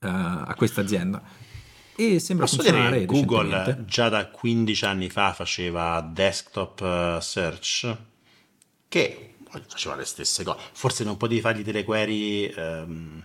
[0.00, 1.22] uh, a questa azienda.
[1.94, 7.96] E sembra Posso funzionare Google già da 15 anni fa faceva desktop uh, search
[8.86, 9.27] che
[9.66, 10.58] faceva le stesse cose.
[10.72, 13.24] Forse non potevi fargli delle query ehm,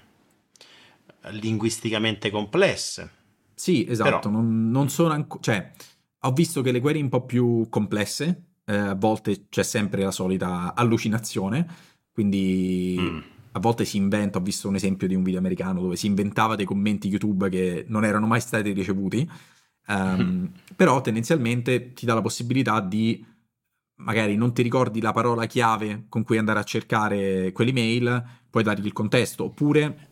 [1.32, 3.12] linguisticamente complesse.
[3.54, 4.32] Sì, esatto, Però...
[4.32, 5.42] non, non, sono ancora...
[5.42, 5.72] Cioè,
[6.22, 10.12] ho visto che le query un po' più complesse, eh, a volte c'è sempre la
[10.12, 11.68] solita allucinazione,
[12.12, 12.98] quindi...
[13.00, 13.20] Mm.
[13.56, 16.56] A volte si inventa, ho visto un esempio di un video americano dove si inventava
[16.56, 19.30] dei commenti YouTube che non erano mai stati ricevuti,
[19.90, 23.24] um, però tendenzialmente ti dà la possibilità di
[24.04, 28.86] magari non ti ricordi la parola chiave con cui andare a cercare quell'email, puoi dargli
[28.86, 30.12] il contesto, oppure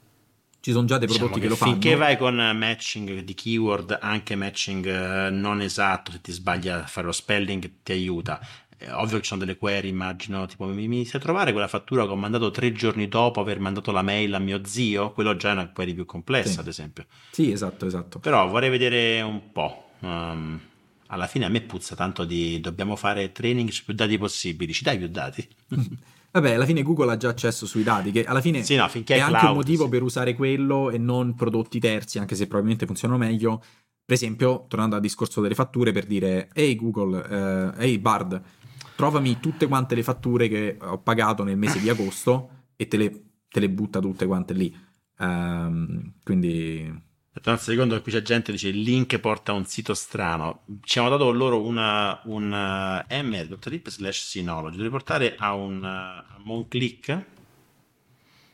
[0.61, 1.71] ci sono già dei prodotti diciamo che, che, lo fanno.
[1.71, 6.85] Finché vai con matching di keyword, anche matching eh, non esatto, se ti sbagli a
[6.85, 8.39] fare lo spelling ti aiuta.
[8.77, 12.05] È ovvio che ci sono delle query, immagino, tipo mi, mi sai trovare quella fattura
[12.05, 15.11] che ho mandato tre giorni dopo aver mandato la mail a mio zio?
[15.11, 16.59] Quello già è una query più complessa, sì.
[16.59, 17.05] ad esempio.
[17.31, 18.19] Sì, esatto, esatto.
[18.19, 19.89] Però vorrei vedere un po'.
[19.99, 20.59] Um,
[21.11, 24.83] alla fine a me puzza tanto di dobbiamo fare training su più dati possibili, ci
[24.83, 25.47] dai più dati?
[26.31, 28.91] Vabbè, alla fine Google ha già accesso sui dati, che alla fine sì, no, è,
[28.91, 29.89] è cloud, anche un motivo sì.
[29.89, 33.61] per usare quello e non prodotti terzi, anche se probabilmente funzionano meglio.
[34.03, 38.41] Per esempio, tornando al discorso delle fatture, per dire, ehi Google, eh, ehi Bard,
[38.95, 43.23] trovami tutte quante le fatture che ho pagato nel mese di agosto e te le,
[43.49, 44.73] te le butta tutte quante lì.
[45.17, 46.89] Um, quindi
[47.33, 50.63] Aspetta un secondo qui c'è gente che dice il link porta a un sito strano.
[50.81, 54.75] Ci hanno dato loro una, un uh, eh, mr.lib slash synology.
[54.75, 57.25] Devi portare a un uh, Monclick.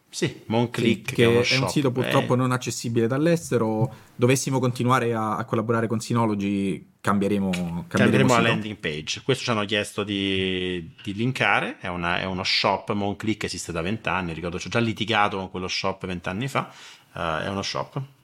[0.07, 1.09] Sì, Monclick.
[1.09, 2.37] Sì, che, che, è, è un sito purtroppo eh.
[2.37, 3.91] non accessibile dall'estero.
[4.13, 9.23] Dovessimo continuare a, a collaborare con Synology, cambieremo, cambieremo, cambieremo la landing page.
[9.23, 11.79] Questo ci hanno chiesto di, di linkare.
[11.79, 12.93] È, una, è, uno shop.
[12.93, 14.33] Monclick esiste da vent'anni.
[14.33, 16.71] Ricordo, ci ho già litigato con quello shop vent'anni fa.
[17.13, 18.15] Uh, è uno shop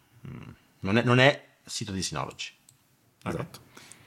[0.80, 2.52] non è, non è sito di Synology.
[3.24, 3.60] Esatto.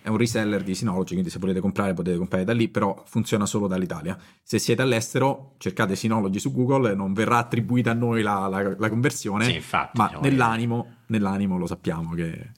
[0.03, 3.45] È un reseller di Synology, quindi se volete comprare potete comprare da lì, però funziona
[3.45, 4.17] solo dall'Italia.
[4.43, 8.89] Se siete all'estero, cercate Synology su Google, non verrà attribuita a noi la, la, la
[8.89, 12.53] conversione, sì, infatti, ma nell'animo nell'animo lo sappiamo che,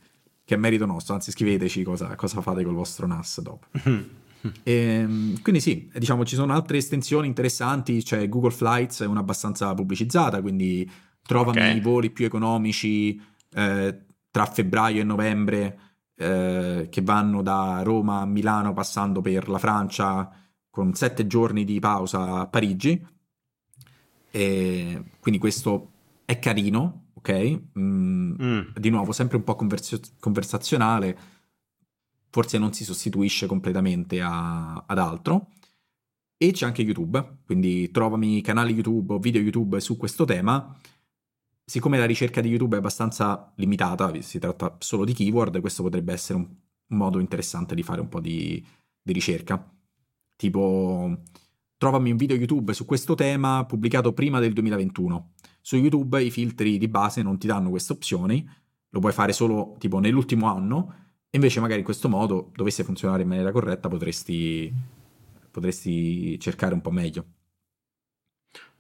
[0.45, 3.67] che, è merito nostro, anzi scriveteci cosa, cosa fate col vostro NAS dopo.
[4.63, 9.21] E, ehm, quindi sì, diciamo ci sono altre estensioni interessanti, c'è Google Flights, è una
[9.21, 10.89] abbastanza pubblicizzata, quindi
[11.27, 11.77] trovami okay.
[11.77, 13.21] i voli più economici
[13.55, 15.79] eh, tra febbraio e novembre
[16.17, 20.31] eh, che vanno da Roma a Milano passando per la Francia
[20.69, 23.05] con sette giorni di pausa a Parigi.
[24.31, 25.93] E quindi questo
[26.25, 27.61] è carino, ok?
[27.79, 28.61] Mm, mm.
[28.77, 31.19] Di nuovo, sempre un po' convers- conversazionale,
[32.31, 35.49] forse non si sostituisce completamente a- ad altro.
[36.37, 40.77] E c'è anche YouTube, quindi trovami canali YouTube o video YouTube su questo tema
[41.69, 46.15] siccome la ricerca di YouTube è abbastanza limitata, si tratta solo di keyword, questo potrebbe
[46.15, 46.49] essere un,
[46.91, 48.65] modo interessante di fare un po' di,
[49.03, 49.71] di ricerca.
[50.35, 51.25] Tipo,
[51.77, 55.33] trovami un video YouTube su questo tema pubblicato prima del 2021.
[55.61, 58.49] Su YouTube i filtri di base non ti danno queste opzioni,
[58.89, 60.95] lo puoi fare solo tipo nell'ultimo anno,
[61.29, 64.73] e invece magari in questo modo, dovesse funzionare in maniera corretta, potresti,
[65.51, 67.27] potresti cercare un po' meglio.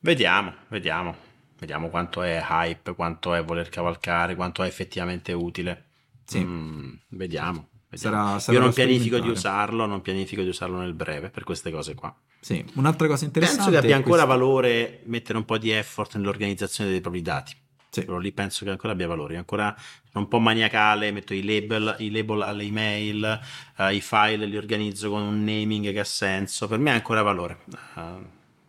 [0.00, 1.27] Vediamo, vediamo.
[1.58, 5.86] Vediamo quanto è hype, quanto è voler cavalcare, quanto è effettivamente utile.
[6.24, 6.44] Sì.
[6.44, 7.68] Mm, vediamo.
[7.90, 11.70] Sarà, sarà Io non pianifico di usarlo, non pianifico di usarlo nel breve per queste
[11.70, 12.14] cose qua.
[12.38, 13.62] Sì, un'altra cosa interessante.
[13.64, 14.38] Penso che abbia ancora questo...
[14.38, 17.56] valore mettere un po' di effort nell'organizzazione dei propri dati.
[17.90, 18.04] Sì.
[18.04, 19.36] Però lì penso che ancora abbia valore.
[19.36, 23.40] Ancora sono un po' maniacale, metto i label, i label alle email,
[23.78, 26.68] uh, i file li organizzo con un naming che ha senso.
[26.68, 27.60] Per me ha ancora valore.
[27.94, 28.24] Uh,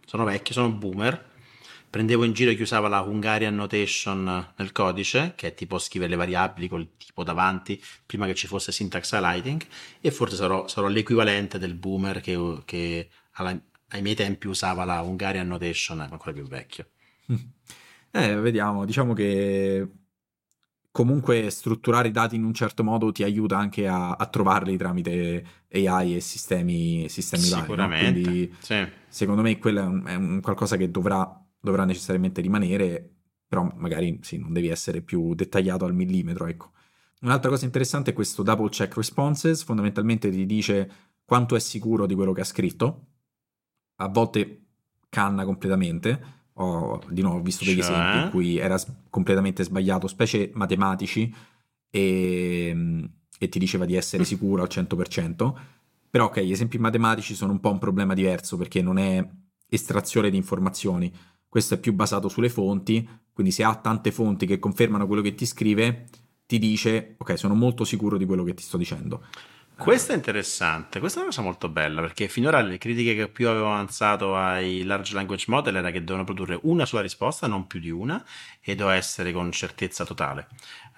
[0.05, 1.27] sono vecchio, sono boomer
[1.89, 6.17] prendevo in giro chi usava la Hungarian Notation nel codice, che è tipo scrivere le
[6.17, 9.61] variabili col tipo davanti prima che ci fosse syntax highlighting,
[9.99, 13.57] e forse sarò, sarò l'equivalente del boomer che, che alla,
[13.89, 16.89] ai miei tempi usava la Hungarian Notation, ancora più vecchio.
[18.11, 19.87] Eh, vediamo, diciamo che
[20.89, 25.45] comunque strutturare i dati in un certo modo ti aiuta anche a, a trovarli tramite
[25.71, 28.21] AI e sistemi, sistemi Sicuramente, vari.
[28.21, 28.29] No?
[28.29, 28.87] Quindi, sì.
[29.07, 33.09] secondo me quello è, un, è un qualcosa che dovrà dovrà necessariamente rimanere,
[33.47, 36.71] però magari sì, non devi essere più dettagliato al millimetro, ecco.
[37.21, 40.91] Un'altra cosa interessante è questo double check responses, fondamentalmente ti dice
[41.25, 43.07] quanto è sicuro di quello che ha scritto,
[43.97, 44.61] a volte
[45.09, 47.91] canna completamente, ho di nuovo visto degli cioè...
[47.91, 51.33] esempi in cui era completamente sbagliato, specie matematici,
[51.89, 55.53] e, e ti diceva di essere sicuro al 100%,
[56.09, 59.27] però ok, gli esempi matematici sono un po' un problema diverso perché non è
[59.67, 61.13] estrazione di informazioni,
[61.49, 65.33] questo è più basato sulle fonti, quindi se ha tante fonti che confermano quello che
[65.33, 66.05] ti scrive,
[66.45, 69.25] ti dice, ok, sono molto sicuro di quello che ti sto dicendo.
[69.79, 73.47] Questo è interessante, questa è una cosa molto bella perché finora le critiche che più
[73.47, 77.79] avevo avanzato ai large language model era che devono produrre una sola risposta, non più
[77.79, 78.21] di una,
[78.59, 80.49] e doveva essere con certezza totale.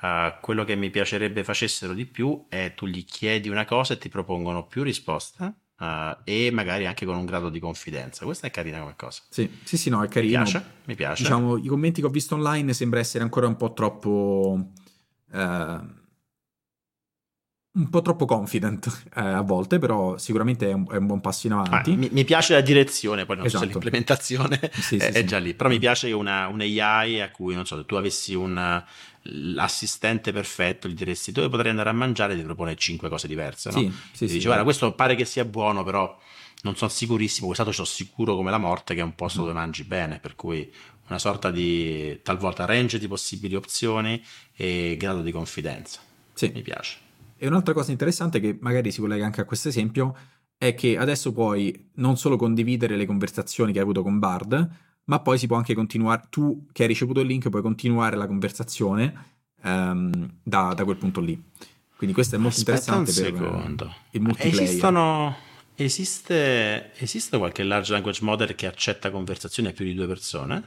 [0.02, 4.00] Uh, quello che mi piacerebbe facessero di più è tu gli chiedi una cosa e
[4.00, 8.24] ti propongono più risposte Uh, e magari anche con un grado di confidenza.
[8.24, 9.24] Questa è carina come cosa.
[9.30, 10.38] Sì, sì, sì, no, è carino.
[10.38, 11.24] Mi piace, mi piace.
[11.24, 14.68] Diciamo, i commenti che ho visto online sembra essere ancora un po' troppo...
[15.32, 16.00] Uh,
[17.74, 21.48] un po' troppo confident eh, a volte, però sicuramente è un, è un buon passo
[21.48, 21.92] in avanti.
[21.92, 23.66] Ah, mi, mi, piace la direzione, poi non esatto.
[23.66, 23.84] so se esatto.
[23.84, 27.56] l'implementazione sì, è, sì, è, già lì, però mi piace una, un AI a cui,
[27.56, 28.84] non so, se tu avessi un,
[29.24, 33.80] l'assistente perfetto, gli diresti dove potrei andare a mangiare, ti propone cinque cose diverse, no?
[33.80, 36.18] Sì, sì, dice, guarda, questo pare che sia buono, però
[36.64, 39.44] non sono sicurissimo, quest'altro sono sicuro come la morte che è un posto mm.
[39.44, 40.72] dove mangi bene, per cui
[41.08, 44.24] una sorta di talvolta range di possibili opzioni
[44.56, 46.00] e grado di confidenza.
[46.34, 46.52] Sì.
[46.54, 47.10] Mi piace.
[47.44, 50.16] E un'altra cosa interessante che magari si collega anche a questo esempio
[50.60, 54.70] è che adesso puoi non solo condividere le conversazioni che hai avuto con Bard,
[55.06, 58.28] ma poi si può anche continuare, tu che hai ricevuto il link puoi continuare la
[58.28, 61.44] conversazione um, da, da, quel punto lì.
[61.96, 63.96] Quindi questo è molto Aspetta interessante per secondo.
[64.12, 64.62] il multiplayer.
[64.62, 65.36] Esistono,
[65.74, 70.64] esiste, esiste qualche large language model che accetta conversazioni a più di due persone?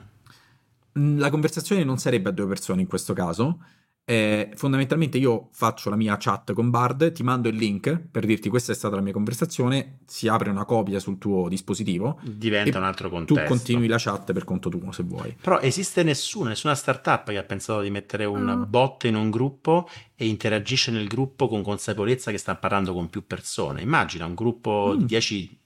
[0.99, 3.61] Mm, la conversazione non sarebbe a due persone in questo caso,
[4.07, 8.51] eh, fondamentalmente io faccio la mia chat con Bard, ti mando il link per dirti
[8.51, 12.19] questa è stata la mia conversazione, si apre una copia sul tuo dispositivo.
[12.23, 13.43] Diventa un altro contesto.
[13.43, 15.35] Tu continui la chat per conto tuo se vuoi.
[15.41, 18.71] Però esiste nessuno, nessuna startup che ha pensato di mettere un mm.
[18.71, 23.27] bot in un gruppo e interagisce nel gruppo con consapevolezza che sta parlando con più
[23.27, 23.81] persone.
[23.81, 24.99] Immagina un gruppo mm.
[24.99, 25.59] di 10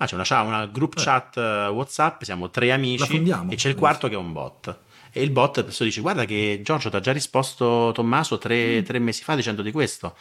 [0.00, 1.02] Ah, c'è una, una group eh.
[1.02, 5.22] chat uh, WhatsApp, siamo tre amici e c'è il quarto che è un bot e
[5.22, 8.84] il bot adesso dice guarda che Giorgio ti ha già risposto Tommaso tre, mm.
[8.84, 10.14] tre mesi fa dicendo di questo.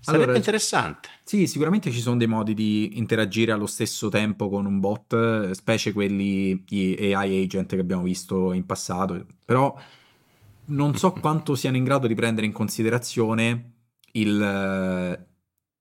[0.00, 1.08] Sarebbe allora, interessante.
[1.24, 5.92] Sì, sicuramente ci sono dei modi di interagire allo stesso tempo con un bot, specie
[5.92, 9.76] quelli AI agent che abbiamo visto in passato, però
[10.66, 13.72] non so quanto siano in grado di prendere in considerazione
[14.12, 15.26] il,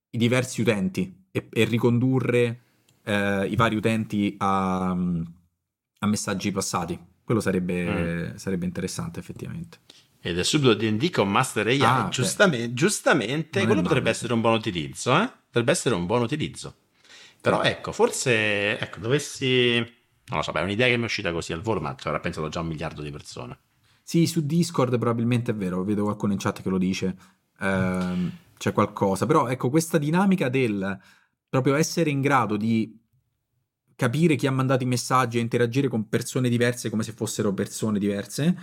[0.09, 2.61] i diversi utenti e, e ricondurre
[3.03, 6.99] eh, i vari utenti a, a, messaggi passati.
[7.25, 8.35] Quello sarebbe, mm.
[8.35, 9.79] sarebbe interessante effettivamente.
[10.21, 14.53] Ed è subito D&D con Master AI, ah, giustamente, giustamente quello potrebbe essere un buon
[14.53, 15.29] utilizzo, eh?
[15.45, 16.75] Potrebbe essere un buon utilizzo.
[17.41, 19.75] Però ecco, forse, ecco, dovessi...
[20.27, 22.19] Non lo so, è un'idea che mi è uscita così al volo, ma ci avrà
[22.19, 23.57] pensato già un miliardo di persone.
[24.01, 27.15] Sì, su Discord probabilmente è vero, vedo qualcuno in chat che lo dice,
[27.59, 30.99] ehm, c'è qualcosa, però ecco questa dinamica del
[31.47, 32.99] proprio essere in grado di
[33.95, 37.99] capire chi ha mandato i messaggi e interagire con persone diverse come se fossero persone
[37.99, 38.57] diverse,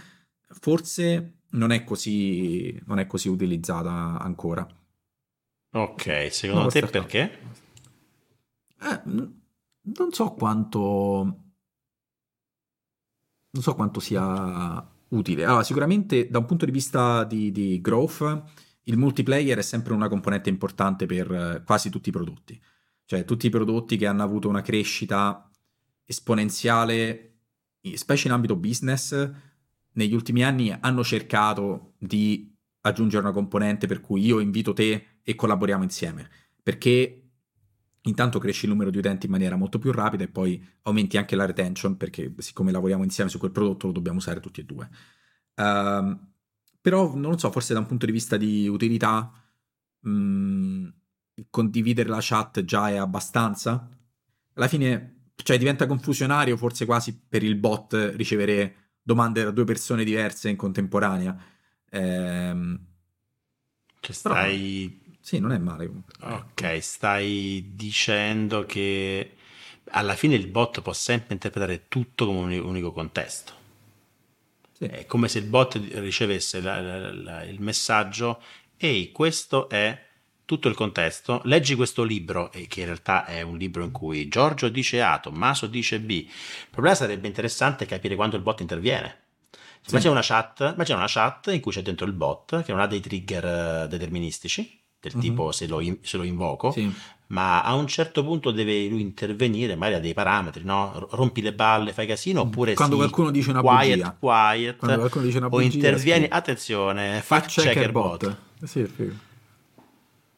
[0.49, 4.67] forse non è così, non è così utilizzata ancora.
[5.75, 7.39] Ok, secondo te perché?
[8.81, 11.39] Eh, non so quanto...
[13.55, 15.45] Non so quanto sia utile.
[15.45, 18.43] Allora, sicuramente da un punto di vista di, di growth,
[18.85, 22.61] il multiplayer è sempre una componente importante per eh, quasi tutti i prodotti.
[23.05, 25.51] Cioè, tutti i prodotti che hanno avuto una crescita
[26.05, 27.39] esponenziale,
[27.95, 29.31] specie in ambito business,
[29.93, 35.35] negli ultimi anni hanno cercato di aggiungere una componente per cui io invito te e
[35.35, 36.29] collaboriamo insieme.
[36.63, 37.19] Perché
[38.03, 41.37] intanto cresci il numero di utenti in maniera molto più rapida e poi aumenti anche
[41.37, 44.89] la retention perché siccome lavoriamo insieme su quel prodotto lo dobbiamo usare tutti e due.
[45.55, 46.19] Uh,
[46.81, 49.33] però non so, forse da un punto di vista di utilità
[50.01, 50.89] mh, mm,
[51.51, 53.89] condividere la chat già è abbastanza.
[54.55, 60.05] Alla fine, cioè diventa confusionario forse quasi per il bot ricevere domande da due persone
[60.05, 61.37] diverse in contemporanea.
[61.91, 62.87] Ehm,
[64.01, 65.03] cioè stai però...
[65.23, 65.89] Sì, non è male.
[66.23, 69.37] Ok, stai dicendo che
[69.91, 73.53] alla fine il bot può sempre interpretare tutto come un unico contesto.
[74.73, 74.85] Sì.
[74.87, 78.43] È come se il bot ricevesse la, la, la, il messaggio,
[78.77, 80.11] ehi, questo è
[80.53, 84.69] tutto il contesto, leggi questo libro, che in realtà è un libro in cui Giorgio
[84.69, 86.11] dice A, Tommaso dice B.
[86.11, 86.29] Il
[86.71, 89.21] problema sarebbe interessante capire quando il bot interviene.
[89.81, 89.95] Sì.
[89.95, 92.71] Ma, c'è una chat, ma c'è una chat in cui c'è dentro il bot che
[92.71, 93.45] non ha dei trigger
[93.85, 95.21] eh, deterministici, del mm-hmm.
[95.23, 96.93] tipo se lo, in, se lo invoco, sì.
[97.29, 101.09] ma a un certo punto deve lui intervenire, magari ha dei parametri, no?
[101.13, 102.47] Rompi le balle, fai casino, mm.
[102.47, 104.17] oppure quando sì, qualcuno dice una quiet, bugia.
[104.21, 106.31] quiet, quando qualcuno dice una bugia, o intervieni, sì.
[106.31, 108.25] attenzione, fact checker, checker bot.
[108.27, 108.37] bot.
[108.65, 109.31] Sì, figo.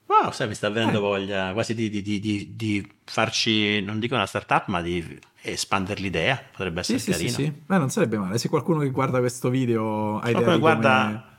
[0.06, 1.00] Wow, sai, mi sta venendo eh.
[1.00, 6.40] voglia quasi di, di, di, di, farci, non dico una startup, ma di espandere l'idea.
[6.50, 7.30] Potrebbe essere sì, carino.
[7.30, 8.38] Sì, sì, Beh, non sarebbe male.
[8.38, 11.04] Se qualcuno che guarda questo video ha idea guarda...
[11.06, 11.32] come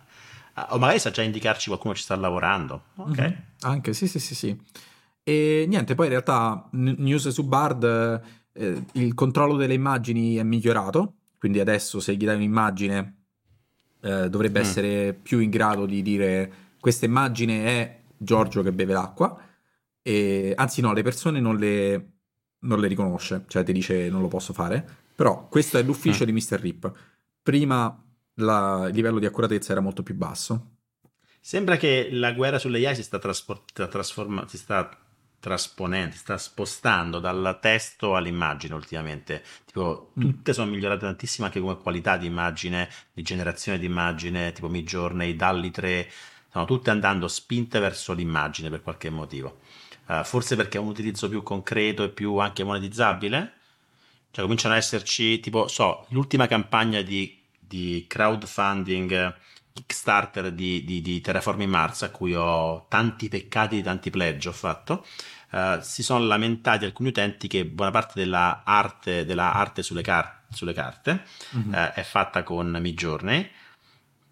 [0.58, 2.84] Ah, o magari sa già indicarci qualcuno ci sta lavorando.
[2.96, 3.20] Ok.
[3.20, 3.34] Mm-hmm.
[3.62, 4.58] Anche, sì, sì, sì, sì.
[5.22, 7.84] E niente, poi in realtà news su Bard,
[8.54, 13.16] eh, il controllo delle immagini è migliorato, quindi adesso se gli dai un'immagine
[14.02, 14.62] eh, dovrebbe mm.
[14.62, 19.40] essere più in grado di dire questa immagine è Giorgio che beve l'acqua,
[20.02, 22.12] e, anzi no, le persone non le,
[22.60, 26.28] non le riconosce, cioè ti dice non lo posso fare, però questo è l'ufficio mm.
[26.28, 26.60] di Mr.
[26.60, 26.92] Rip.
[27.42, 28.04] Prima
[28.36, 30.72] la, il livello di accuratezza era molto più basso.
[31.40, 34.90] Sembra che la guerra sulle AI si sta, trasport- trasforma- si sta
[35.46, 39.44] trasponendo, si sta spostando dal testo all'immagine ultimamente.
[39.66, 40.22] Tipo, mm.
[40.22, 45.36] tutte sono migliorate tantissimo anche come qualità di immagine, di generazione di immagine, tipo Midjourney,
[45.36, 46.10] Dalli 3,
[46.56, 49.60] stanno tutte andando spinte verso l'immagine per qualche motivo.
[50.08, 53.54] Uh, forse perché è un utilizzo più concreto e più anche monetizzabile.
[54.32, 59.36] Cioè cominciano ad esserci, tipo, so, l'ultima campagna di di crowdfunding
[59.74, 64.54] Kickstarter di, di, di Terraforming Mars, a cui ho tanti peccati di tanti pledge ho
[64.54, 65.06] fatto,
[65.52, 70.44] uh, si sono lamentati alcuni utenti che buona parte della arte, della arte sulle, car-
[70.50, 71.26] sulle carte
[71.58, 71.74] mm-hmm.
[71.74, 73.50] uh, è fatta con Midjourney,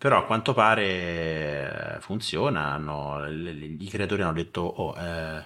[0.04, 5.46] però a quanto pare funziona, hanno, i creatori hanno detto, oh, eh,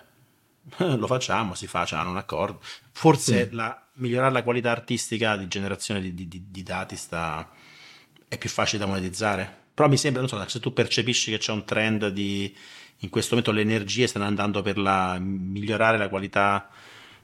[0.97, 2.59] lo facciamo, si fa, hanno un accordo.
[2.91, 3.55] Forse sì.
[3.55, 7.47] la, migliorare la qualità artistica di generazione di, di, di dati sta
[8.27, 9.65] è più facile da monetizzare.
[9.75, 12.51] Però mi sembra, non so, se tu percepisci che c'è un trend di
[13.01, 16.67] in questo momento le energie stanno andando per la, migliorare la qualità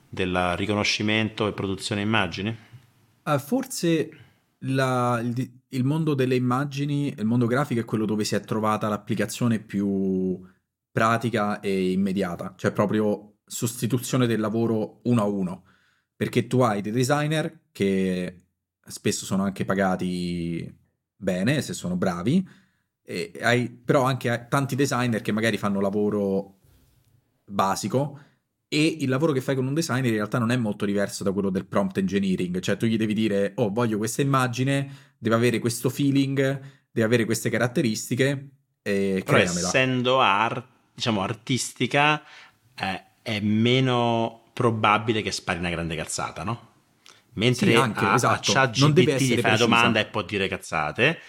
[0.07, 2.55] del riconoscimento e produzione immagini?
[3.23, 4.22] Uh, forse
[4.65, 8.87] la, il, il, mondo delle immagini, il mondo grafico è quello dove si è trovata
[8.87, 10.41] l'applicazione più
[10.91, 15.63] pratica e immediata, cioè proprio sostituzione del lavoro uno a uno,
[16.15, 18.45] perché tu hai dei designer che
[18.85, 20.73] spesso sono anche pagati
[21.15, 22.47] bene, se sono bravi,
[23.41, 26.59] hai però anche tanti designer che magari fanno lavoro
[27.45, 28.19] basico
[28.73, 31.31] e il lavoro che fai con un designer in realtà non è molto diverso da
[31.31, 35.59] quello del prompt engineering, cioè tu gli devi dire, oh voglio questa immagine, deve avere
[35.59, 36.37] questo feeling,
[36.91, 38.49] deve avere queste caratteristiche
[38.81, 39.67] e Però creamela.
[39.67, 40.65] essendo art,
[40.95, 42.23] diciamo, artistica,
[42.75, 46.71] eh, è meno probabile che spari una grande cazzata, no?
[47.33, 48.51] Mentre Sì, anche, a, esatto.
[48.51, 51.19] a ChatGPT gli fai una domanda e può dire cazzate.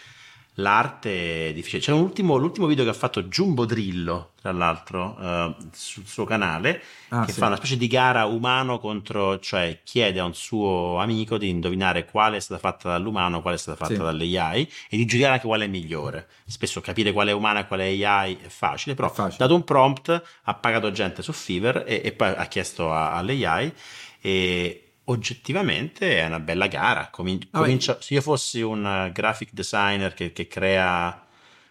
[0.59, 1.83] L'arte è difficile.
[1.83, 6.25] C'è un ultimo, l'ultimo video che ha fatto Jumbo Drillo, tra l'altro, eh, sul suo
[6.25, 7.39] canale, Ah, che sì.
[7.41, 12.05] fa una specie di gara umano contro, cioè chiede a un suo amico di indovinare
[12.05, 14.01] quale è stata fatta dall'umano, quale è stata fatta Sì.
[14.01, 16.29] dall'AI e di giudicare anche quale è migliore.
[16.47, 19.37] Spesso capire quale è umana e quale è AI è facile, però È facile.
[19.39, 23.73] dato un prompt ha pagato gente su Fiverr e, e poi ha chiesto a- all'AI
[24.21, 27.09] e oggettivamente è una bella gara.
[27.11, 31.27] Comin- comincia- se io fossi un eh, graphic designer che, che crea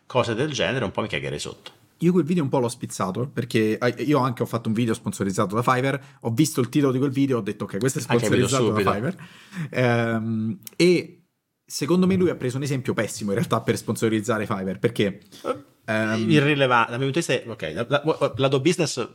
[0.05, 1.71] cose del genere, un po' mi cagherei sotto.
[1.99, 4.93] Io quel video un po' l'ho spizzato perché eh, io anche ho fatto un video
[4.93, 8.01] sponsorizzato da Fiverr, ho visto il titolo di quel video, ho detto ok, questo è
[8.01, 8.93] sponsorizzato da.
[8.93, 9.15] Fiverr.
[9.69, 11.23] Ehm, e
[11.65, 15.21] secondo me lui ha preso un esempio pessimo in realtà per sponsorizzare Fiverr perché
[15.85, 19.09] ehm, Irrilevante, dal mio punto di vista, ok, la- la- lato business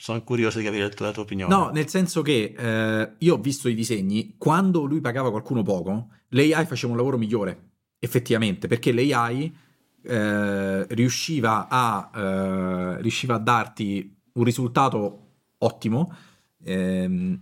[0.00, 1.54] sono curioso di capire la tua, opinione.
[1.54, 6.08] No, nel senso che eh, io ho visto i disegni, quando lui pagava qualcuno poco,
[6.28, 9.54] l'AI faceva un lavoro migliore, effettivamente, perché l'AI
[10.02, 15.26] eh, riusciva, a, eh, riusciva a darti un risultato
[15.58, 16.10] ottimo
[16.64, 17.38] ehm,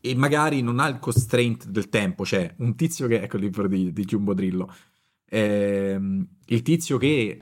[0.00, 3.66] e magari non ha il constraint del tempo, cioè un tizio che, ecco il libro
[3.66, 4.72] di, di Jumbo Drillo,
[5.28, 7.40] ehm, il tizio che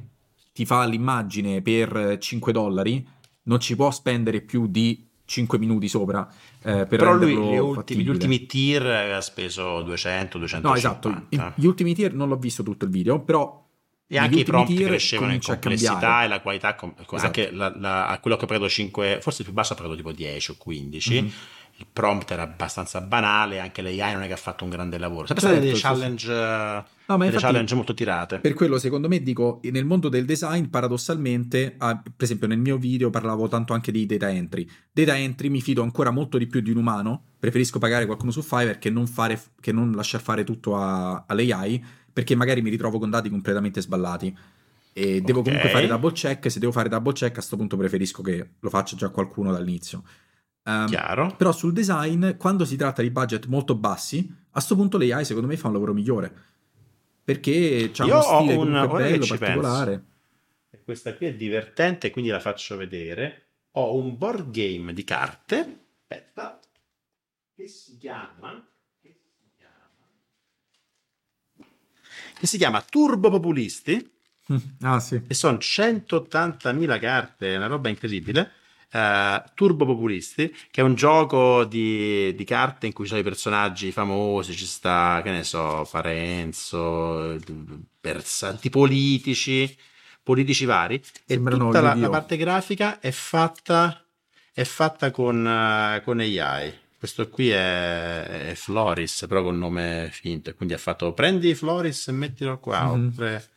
[0.55, 3.07] ti fa l'immagine per 5 dollari
[3.47, 6.29] non ci può spendere più di 5 minuti sopra
[6.63, 10.69] eh, per Però lui ultimi, gli ultimi tier ha speso 200, 250.
[10.69, 11.27] No, esatto.
[11.31, 13.65] I- Gli ultimi tier non l'ho visto tutto il video, però
[14.09, 17.17] E anche i prompt crescevano in complessità e la qualità, com- Esatto.
[17.25, 19.97] anche la- la- a quello che ho pagato 5, forse il più basso ha pagato
[19.97, 21.23] tipo 10 o 15.
[21.23, 21.31] Mhm.
[21.79, 25.27] Il prompt era abbastanza banale, anche l'AI non è che ha fatto un grande lavoro.
[25.27, 28.39] Sempre Certo, state delle challenge, No, delle challenge molto tirate.
[28.41, 32.79] Per quello, secondo me, dico, nel mondo del design, paradossalmente, ah, per esempio nel mio
[32.79, 34.67] video parlavo tanto anche di data entry.
[34.91, 38.41] Data entry mi fido ancora molto di più di un umano, preferisco pagare qualcuno su
[38.43, 42.99] Fiverr che non, fare, che non lasciar fare tutto a- all'AI, perché magari mi ritrovo
[42.99, 44.35] con dati completamente sballati.
[44.95, 45.45] E devo Ok.
[45.45, 48.71] comunque fare double check, se devo fare double check a questo punto preferisco che lo
[48.71, 50.03] faccia già qualcuno dall'inizio.
[50.67, 51.35] Ehm, Chiaro?
[51.37, 55.47] però sul design, quando si tratta di budget molto bassi, a questo punto l'AI secondo
[55.49, 56.45] me fa un lavoro migliore.
[57.23, 60.05] Perché c'ha Io uno ho stile un- ora che bello, particolare.
[60.71, 63.43] E Questa qui è divertente, quindi la faccio vedere.
[63.73, 65.85] Ho un board game di carte.
[66.09, 66.59] Aspetta.
[67.55, 68.65] Che si chiama?
[69.01, 70.07] Che si chiama?
[72.39, 74.11] Che si chiama Turbo Populisti.
[74.83, 75.21] Ah sì.
[75.27, 78.53] E sono 180.000 carte, è una roba incredibile.
[78.91, 83.25] Eh, Turbo Populisti, che è un gioco di, di carte in cui ci sono i
[83.25, 87.37] personaggi famosi, ci sta, che ne so, Parenzo,
[88.01, 89.77] personaggi politici,
[90.23, 90.95] politici vari.
[90.97, 94.05] E Sembrano tutta la, la parte grafica è fatta,
[94.53, 96.73] è fatta con, eh, con AI.
[96.99, 100.51] Questo qui è, è Floris, però con nome finto.
[100.51, 102.85] e Quindi ha fatto prendi Floris e mettilo qua.
[102.95, 103.09] Mhm.
[103.09, 103.49] Oppure,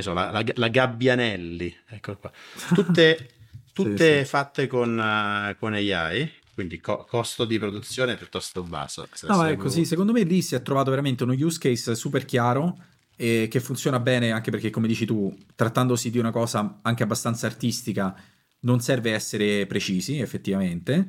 [0.00, 2.32] so, la, la- la Gabbianelli, ecco qua.
[2.74, 3.28] Tutte,
[3.72, 4.24] tutte Sì, sì.
[4.30, 9.06] fatte con, eh, con AI, quindi co- costo di produzione piuttosto basso.
[9.12, 9.84] Se No, seguo- così.
[9.84, 12.76] Secondo me lì si è trovato veramente uno use case super chiaro
[13.16, 17.46] e che funziona bene anche perché, come dici tu, trattandosi di una cosa anche abbastanza
[17.46, 18.14] artistica,
[18.60, 21.06] non serve essere precisi, effettivamente.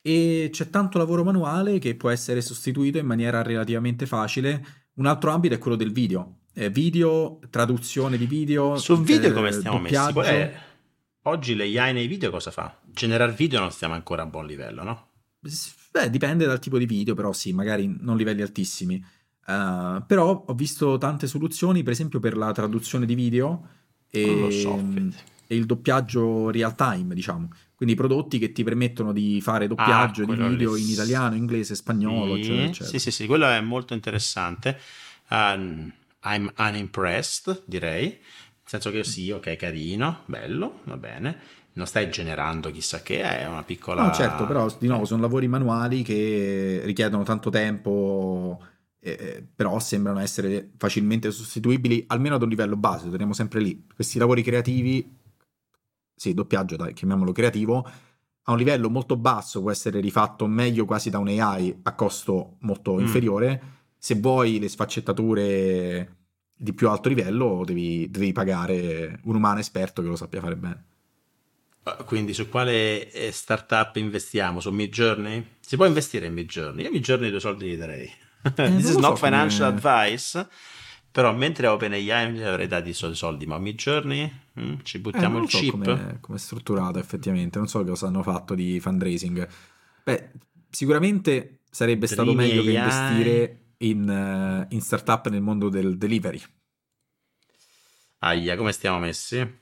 [0.00, 4.64] E c'è tanto lavoro manuale che può essere sostituito in maniera relativamente facile.
[4.94, 6.38] Un altro ambito è quello del video.
[6.54, 8.76] Eh, video, traduzione di video.
[8.76, 10.12] Sul video eh, come stiamo messi?
[10.12, 10.52] Qual è-
[11.24, 12.76] Oggi le AI nei video cosa fa?
[12.84, 15.06] Generare video non stiamo ancora a buon livello, no?
[15.90, 19.02] Beh, dipende dal tipo di video, però sì, magari non livelli altissimi.
[19.46, 23.68] Uh, però ho visto tante soluzioni, per esempio per la traduzione di video
[24.10, 25.08] e, so, mm,
[25.46, 27.48] e il doppiaggio real time, diciamo.
[27.74, 30.82] Quindi prodotti che ti permettono di fare doppiaggio di Ah, quello video lì.
[30.82, 32.90] in italiano, inglese, spagnolo, Sì, eccetera, eccetera.
[32.90, 34.78] Sì, sì, sì, quello è molto interessante.
[35.30, 35.92] Um,
[36.24, 38.18] I'm unimpressed, direi.
[38.72, 41.36] Senso che sì, ok, carino, bello, va bene.
[41.74, 44.06] Non stai generando chissà che, è una piccola...
[44.06, 48.64] No, certo, però di nuovo sono lavori manuali che richiedono tanto tempo,
[48.98, 53.86] eh, però sembrano essere facilmente sostituibili, almeno ad un livello base, torniamo sempre lì.
[53.94, 55.18] Questi lavori creativi,
[56.14, 57.86] sì, doppiaggio, dai, chiamiamolo creativo,
[58.44, 62.56] a un livello molto basso può essere rifatto meglio quasi da un AI a costo
[62.60, 63.00] molto Mm.
[63.00, 63.62] inferiore.
[63.98, 66.20] Se vuoi le sfaccettature
[66.62, 70.84] di più alto livello, devi, devi pagare un umano esperto che lo sappia fare bene.
[71.82, 74.60] Uh, Quindi su quale eh, startup investiamo?
[74.60, 75.44] Su Midjourney?
[75.58, 76.84] Si può investire in Midjourney?
[76.84, 78.08] Io Midjourney due soldi li darei.
[78.42, 80.48] This non is not so come- financial advice,
[81.10, 84.14] Però mentre OpenAI mi avrei dato i soldi, ma giorno
[84.58, 85.70] mm, ci buttiamo eh, il so chip.
[85.72, 89.46] Come, come è strutturato effettivamente, non so cosa hanno fatto di fundraising.
[90.04, 90.30] Beh,
[90.70, 92.76] sicuramente sarebbe stato Dreamy meglio che AI.
[92.76, 96.40] investire in, uh, in startup nel mondo del delivery.
[98.18, 99.60] Aia, come stiamo messi?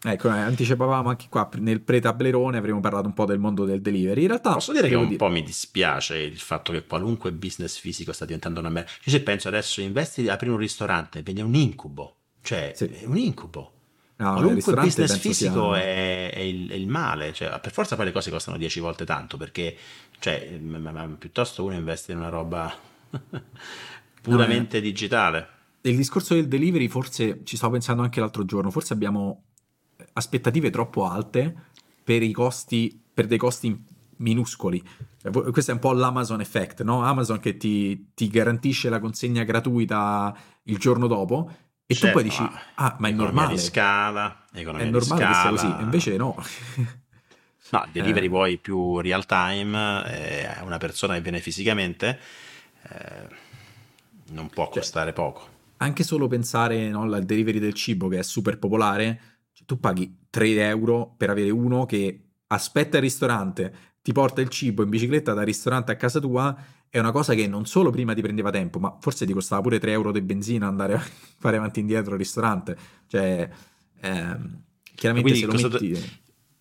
[0.00, 4.22] Ecco, eh, anticipavamo anche qua nel pre-tablerone, avremmo parlato un po' del mondo del delivery.
[4.22, 8.12] In realtà, Posso dire che un po' mi dispiace il fatto che qualunque business fisico
[8.12, 8.90] sta diventando una merda.
[9.04, 12.14] Io se penso adesso investi di aprire un ristorante, viene un incubo.
[12.42, 12.84] Cioè, Sì.
[12.86, 13.72] è un incubo.
[14.16, 17.32] No, qualunque business fisico sia- è, è il, è il male.
[17.32, 19.76] Cioè, per forza poi le cose costano 10 volte tanto, perché
[20.20, 22.72] cioè, ma- ma piuttosto uno investe in una roba
[24.22, 25.48] puramente digitale.
[25.82, 29.44] Il discorso del delivery, forse ci stavo pensando anche l'altro giorno, forse abbiamo
[30.14, 31.54] aspettative troppo alte
[32.02, 33.84] per i costi, per dei costi
[34.16, 34.82] minuscoli.
[35.22, 37.04] Eh, Questo è un po' l'Amazon effect, no?
[37.04, 41.48] Amazon che ti, ti garantisce la consegna gratuita il giorno dopo
[41.86, 42.42] e tu Certo, poi dici,
[42.74, 45.50] ah, ma è normale, di scala, è di normale che sia scala.
[45.50, 46.34] così, invece no.
[47.70, 48.28] No, delivery Eh.
[48.30, 52.18] vuoi più real time, eh, una persona che viene fisicamente,
[52.82, 53.28] eh,
[54.30, 55.48] non può Cioè, costare poco.
[55.78, 59.20] anche solo pensare no, al delivery del cibo che è super popolare,
[59.52, 64.48] cioè, tu paghi 3 euro per avere uno che aspetta il ristorante, ti porta il
[64.48, 66.56] cibo in bicicletta dal ristorante a casa tua,
[66.88, 69.78] è una cosa che non solo prima ti prendeva tempo, ma forse ti costava pure
[69.78, 71.00] 3 euro di benzina andare a
[71.38, 72.76] fare avanti e indietro al ristorante.
[73.06, 73.48] Cioè,
[74.00, 74.62] ehm,
[74.94, 75.94] chiaramente Quindi se lo cosa, metti...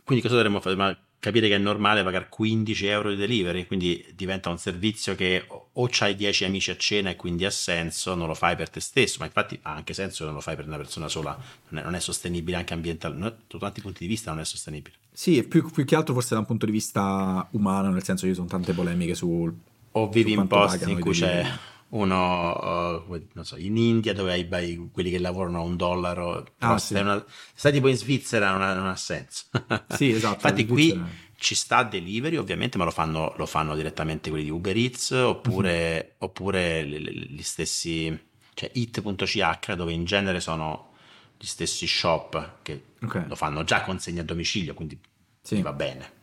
[0.04, 0.76] quindi cosa dovremmo fare?
[0.76, 5.46] Ma capire che è normale pagare 15 euro di delivery, quindi diventa un servizio che
[5.48, 8.80] o- c'hai 10 amici a cena e quindi ha senso, non lo fai per te
[8.80, 11.38] stesso, ma infatti ha anche senso che non lo fai per una persona sola,
[11.70, 14.96] non è, non è sostenibile anche ambientalmente, da tanti punti di vista non è sostenibile.
[15.12, 18.30] Sì, più, più che altro forse da un punto di vista umano, nel senso che
[18.30, 19.54] ci sono tante polemiche sul...
[19.92, 21.60] O vivi su in posti in cui c'è delivery.
[21.90, 26.54] Uno, uh, non so, in India dove hai hai quelli che lavorano a un dollaro,
[26.60, 26.96] Ah, sì.
[26.96, 27.26] una- se
[27.56, 29.46] stai tipo in Svizzera non ha, non ha senso.
[29.90, 31.02] Sì, esatto, Infatti in qui
[31.38, 36.04] ci sta delivery ovviamente, ma lo fanno, lo fanno direttamente quelli di Uber Eats oppure,
[36.10, 36.16] Mhm.
[36.20, 38.18] oppure gli stessi,
[38.54, 40.94] cioè it.ch dove in genere sono
[41.40, 43.26] gli stessi shop che Ok.
[43.28, 45.00] lo fanno già consegna a domicilio, quindi
[45.42, 45.62] Sì.
[45.62, 46.16] va bene.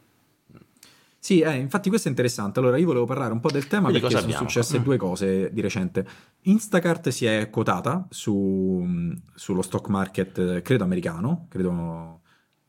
[1.25, 2.59] Sì, eh, infatti questo è interessante.
[2.59, 4.47] Allora, io volevo parlare un po' del tema Quindi perché sono abbiamo?
[4.47, 4.83] successe Mm.
[4.83, 6.07] due cose di recente.
[6.43, 8.87] Instacart si è quotata su,
[9.35, 12.20] sullo stock market, eh, credo americano, credo...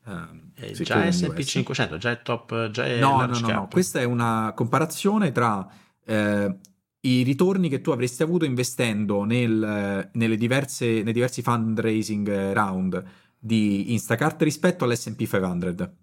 [0.06, 1.46] ehm, sì, già S&P US.
[1.46, 5.68] 500, già è top, già è No, no, no, no, questa è una comparazione tra
[6.06, 6.58] eh,
[7.02, 13.04] i ritorni che tu avresti avuto investendo nel- nelle diverse, nei diversi fundraising eh, round
[13.38, 15.96] di Instacart rispetto all'S&P 500.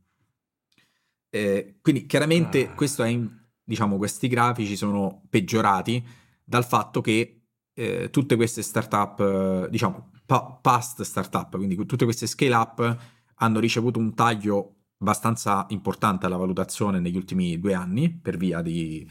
[1.34, 2.74] Eh, quindi chiaramente Ah.
[2.74, 3.30] questo è in-
[3.64, 6.04] diciamo, questi grafici sono peggiorati
[6.44, 7.38] dal fatto che
[7.74, 12.96] eh, tutte queste startup, eh, diciamo, pa- past startup, quindi tutte queste scale up
[13.36, 19.08] hanno ricevuto un taglio abbastanza importante alla valutazione negli ultimi due anni per via di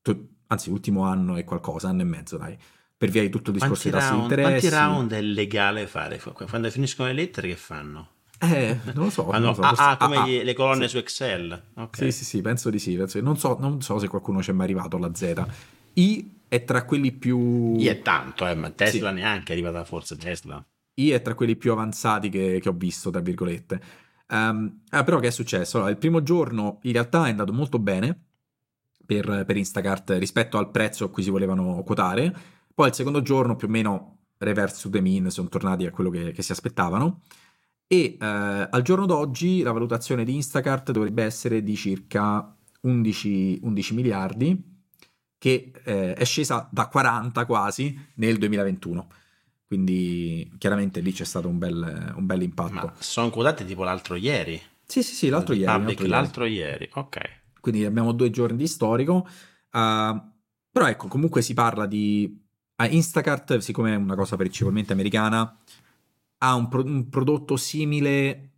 [0.00, 2.56] tu- anzi ultimo anno e qualcosa, anno e mezzo dai,
[2.96, 5.86] per via di tutto il discorso Quanti dei tassi di round, quanti round è legale
[5.88, 6.20] fare?
[6.48, 8.10] Quando finiscono le lettere che fanno?
[8.40, 10.54] Eh, non lo so, Fanno non lo so, ah, ah, come ah, gli- ah, le
[10.54, 10.90] colonne sì.
[10.90, 11.62] su Excel.
[11.74, 11.96] Ok.
[11.96, 12.96] Sì, sì, sì, penso di sì.
[12.96, 15.44] penso di- Non, so, non so se qualcuno ci è mai arrivato alla Z.
[15.94, 17.76] I è tra quelli più.
[17.78, 19.14] I è tanto, eh, ma Tesla Sì.
[19.14, 20.64] neanche è arrivata forse Tesla.
[20.94, 23.80] I è tra quelli più avanzati che, che ho visto, tra virgolette.
[24.28, 25.76] Ehm, ah, però che è successo?
[25.76, 28.18] Allora, il primo giorno in realtà è andato molto bene
[29.04, 32.34] per, per Instacart rispetto al prezzo a cui si volevano quotare.
[32.74, 36.10] Poi il secondo giorno più o meno reverse to the mean, sono tornati a quello
[36.10, 37.22] che, che si aspettavano.
[37.86, 38.24] E eh,
[38.70, 44.72] al giorno d'oggi la valutazione di Instacart dovrebbe essere di circa 11, 11 miliardi,
[45.38, 49.08] che eh, è scesa da 40 quasi nel 2021.
[49.66, 52.86] Quindi chiaramente lì c'è stato un bel, un bel impatto.
[52.86, 54.60] Ma sono quotate tipo l'altro ieri.
[54.86, 55.72] Sì, sì, sì, l'altro ieri.
[55.72, 56.10] Public, l'altro ieri.
[56.10, 56.90] l'altro ieri.
[56.94, 57.40] Ok.
[57.60, 59.26] Quindi abbiamo due giorni di storico.
[59.72, 60.32] Uh,
[60.70, 62.40] però ecco, comunque si parla di...
[62.76, 65.56] ah, Instacart, siccome è una cosa principalmente americana,
[66.44, 68.50] ha un, pro- un prodotto simile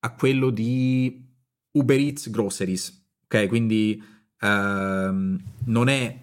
[0.00, 1.24] a quello di
[1.72, 3.06] Uber Eats Groceries.
[3.24, 4.02] Ok, quindi
[4.40, 6.20] ehm, non è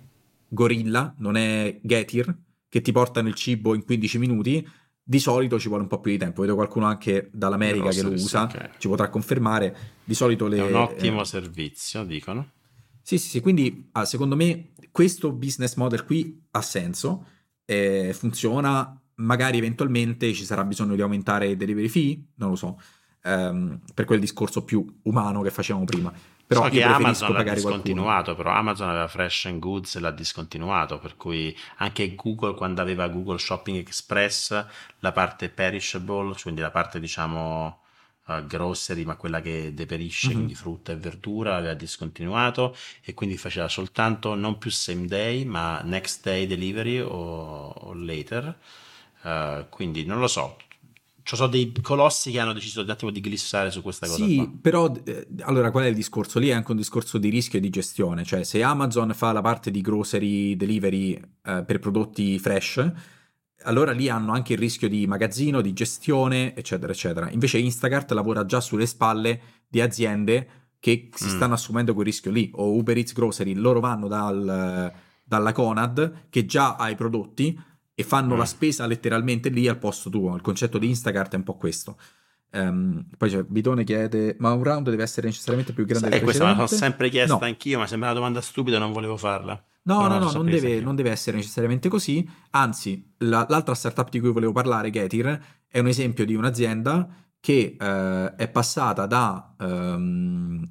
[0.50, 2.36] Gorilla, non è Getir,
[2.68, 4.68] che ti portano il cibo in 15 minuti.
[5.02, 6.42] Di solito ci vuole un po' più di tempo.
[6.42, 8.72] Vedo qualcuno anche dall'America che lo usa, ok.
[8.78, 9.96] ci potrà confermare.
[10.04, 10.58] Di solito le...
[10.58, 12.52] È un ottimo eh, servizio, dicono.
[13.02, 17.26] sì, sì, sì, quindi ah, secondo me questo business model qui ha senso,
[17.64, 22.82] eh, funziona, magari eventualmente ci sarà bisogno di aumentare i delivery fee, non lo so,
[23.24, 26.14] ehm, per quel discorso più umano che facevamo prima.
[26.48, 30.98] Però so che Amazon l'ha discontinuato, però Amazon aveva Fresh and Goods e l'ha discontinuato,
[30.98, 34.66] per cui anche Google quando aveva Google Shopping Express,
[35.00, 37.82] la parte perishable, quindi la parte diciamo
[38.28, 40.36] uh, grocery, ma quella che deperisce, mm-hmm.
[40.36, 45.82] quindi frutta e verdura, aveva discontinuato e quindi faceva soltanto non più same day, ma
[45.82, 48.58] next day delivery o, o later.
[49.28, 50.56] Uh, quindi non lo so,
[51.22, 54.24] ci sono dei colossi che hanno deciso un attimo di glissare su questa cosa.
[54.24, 54.50] Sì, qua.
[54.62, 56.40] però eh, allora qual è il discorso?
[56.40, 59.42] Lì è anche un discorso di rischio e di gestione, cioè se Amazon fa la
[59.42, 62.90] parte di grocery delivery eh, per prodotti fresh,
[63.64, 67.30] allora lì hanno anche il rischio di magazzino, di gestione, eccetera, eccetera.
[67.30, 70.48] Invece Instacart lavora già sulle spalle di aziende
[70.80, 71.36] che si mm.
[71.36, 76.46] stanno assumendo quel rischio lì, o Uber Eats Grocery, loro vanno dal, dalla Conad che
[76.46, 77.60] già ha i prodotti
[78.00, 78.38] e fanno mm.
[78.38, 80.36] la spesa letteralmente lì al posto tuo.
[80.36, 81.98] Il concetto di Instacart è un po' questo.
[82.52, 86.56] Um, poi c'è Bitone chiede: Ma un round deve essere necessariamente più grande del precedente?
[86.56, 87.40] Questa l'ho sempre chiesta no.
[87.40, 89.60] anch'io, ma sembra una domanda stupida, non volevo farla.
[89.82, 92.30] No, no, no, non deve, non deve, essere necessariamente così.
[92.52, 97.08] Anzi, la, l'altra startup di cui volevo parlare, Getir, è un esempio di un'azienda
[97.40, 99.56] che uh, è passata da.
[99.58, 100.70] Um,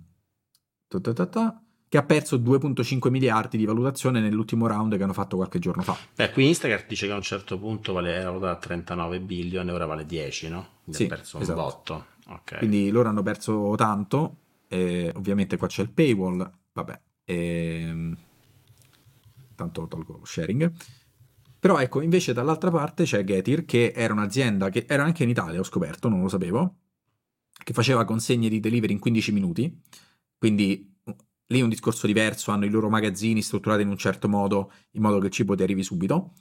[1.89, 5.97] che ha perso 2,5 miliardi di valutazione nell'ultimo round che hanno fatto qualche giorno fa.
[6.15, 9.73] Beh, qui Instagram dice che a un certo punto vale, era valutata 39 billion e
[9.73, 10.69] ora vale 10, no?
[10.85, 11.59] Quindi sì, ha perso esatto.
[11.59, 12.07] un botto.
[12.29, 12.59] Okay.
[12.59, 14.37] Quindi loro hanno perso tanto,
[14.69, 17.35] e ovviamente qua c'è il paywall, vabbè, e...
[17.83, 18.17] Ehm,
[19.55, 20.71] tanto tolgo sharing.
[21.59, 25.59] Però ecco, invece dall'altra parte c'è Getir, che era un'azienda che era anche in Italia,
[25.59, 26.77] ho scoperto, non lo sapevo,
[27.65, 29.83] che faceva consegne di delivery in 15 minuti,
[30.39, 30.96] quindi
[31.49, 35.03] lì è un discorso diverso, hanno i loro magazzini strutturati in un certo modo, in
[35.03, 36.33] modo che il cibo ti arrivi subito.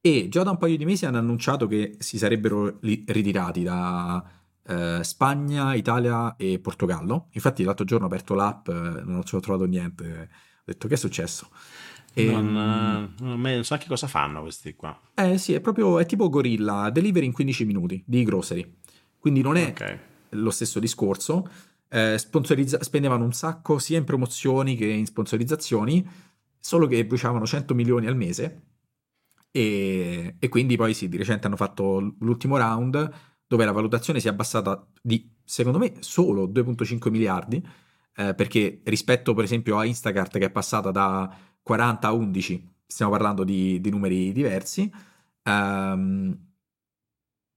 [0.00, 4.24] E già da un paio di mesi hanno annunciato che si sarebbero ritirati da
[4.66, 7.28] eh, Spagna, Italia e Portogallo.
[7.32, 10.96] Infatti l'altro giorno ho aperto l'app, eh, non ho trovato niente, ho detto che è
[10.96, 11.48] successo.
[12.12, 14.98] E, non, mm, non, non so anche cosa fanno questi qua.
[15.14, 18.78] Eh sì, è proprio, è tipo Gorilla, delivery in 15 minuti di grocery.
[19.18, 19.98] Quindi non è okay.
[20.30, 21.46] lo stesso discorso
[21.90, 26.08] eh, sponsorizza- spendevano un sacco sia in promozioni che in sponsorizzazioni,
[26.58, 28.62] solo che bruciavano 100 milioni al mese.
[29.50, 33.10] E, e quindi poi sì, di recente hanno fatto l'ultimo round
[33.46, 37.60] dove la valutazione si è abbassata di, secondo me, solo 2,5 miliardi,
[38.14, 43.10] eh, perché rispetto per esempio a Instacart che è passata da 40 a 11, stiamo
[43.10, 44.88] parlando di, di numeri diversi,
[45.44, 46.36] um,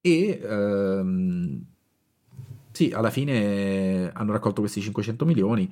[0.01, 1.72] e um,
[2.73, 5.71] sì, alla fine hanno raccolto questi 500 milioni.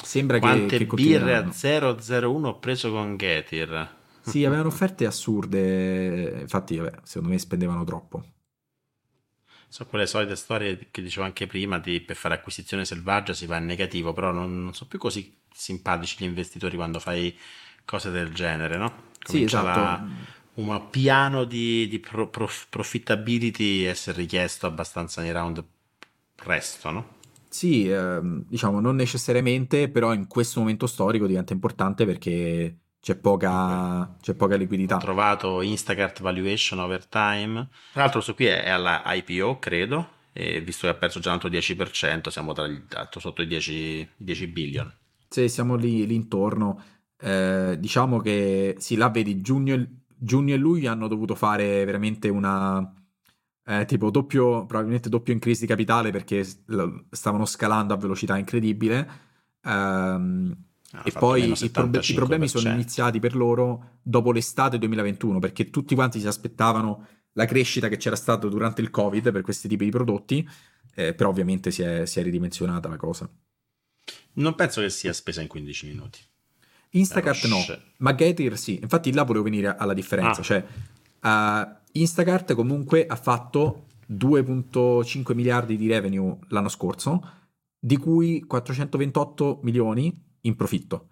[0.00, 3.96] Sembra Quante che, che birre a 001 ho preso con Getir.
[4.20, 8.22] Sì, avevano offerte assurde, infatti vabbè, secondo me spendevano troppo.
[9.66, 13.56] Sono quelle solite storie che dicevo anche prima, di per fare acquisizione selvaggia si va
[13.56, 17.36] in negativo, però non, non sono più così simpatici gli investitori quando fai
[17.86, 19.06] cose del genere, no?
[19.22, 20.36] Comincia sì, esatto.
[20.54, 25.64] Un piano di, di pro, prof, profittability essere richiesto abbastanza nei round
[26.42, 27.16] presto, no?
[27.48, 34.16] Sì, ehm, diciamo non necessariamente, però in questo momento storico diventa importante perché c'è poca,
[34.20, 34.96] c'è poca liquidità.
[34.96, 37.68] Ho trovato Instacart Valuation Over Time.
[37.92, 41.34] Tra l'altro, su qui è, alla IPO, credo, e visto che ha perso già un
[41.34, 42.80] altro 10%, siamo tra gli,
[43.18, 44.92] sotto i 10, 10 billion.
[45.28, 46.82] Sì, siamo lì, lì intorno.
[47.20, 49.84] Eh, diciamo che sì, là vedi giugno,
[50.16, 52.92] giugno e luglio hanno dovuto fare veramente una
[53.68, 59.26] eh, tipo doppio, probabilmente doppio in crisi di capitale perché stavano scalando a velocità incredibile.
[59.62, 60.56] Um,
[61.04, 65.94] e poi i, prob- i, problemi sono iniziati per loro dopo l'estate 2021 perché tutti
[65.94, 69.90] quanti si aspettavano la crescita che c'era stata durante il Covid per questi tipi di
[69.90, 70.48] prodotti,
[70.94, 73.28] eh, però ovviamente si è, si è ridimensionata la cosa.
[74.34, 76.20] Non penso che sia spesa in 15 minuti.
[76.92, 77.58] Instacart no,
[77.98, 78.78] ma Getir sì.
[78.80, 80.40] Infatti là volevo venire alla differenza.
[80.40, 80.44] Ah.
[80.44, 80.64] Cioè,
[81.20, 87.36] uh, Instacart comunque ha fatto 2.5 miliardi di revenue l'anno scorso,
[87.78, 91.08] di cui 428 milioni in profitto.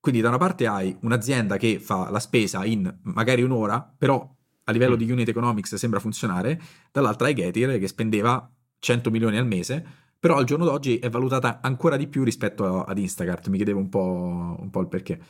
[0.00, 4.72] Quindi da una parte hai un'azienda che fa la spesa in magari un'ora, però a
[4.72, 4.98] livello mm.
[4.98, 6.60] di unit economics sembra funzionare,
[6.90, 9.84] dall'altra hai Getir che spendeva 100 milioni al mese,
[10.18, 13.48] però al giorno d'oggi è valutata ancora di più rispetto ad Instacart.
[13.48, 15.20] Mi chiedevo un po', un po il perché.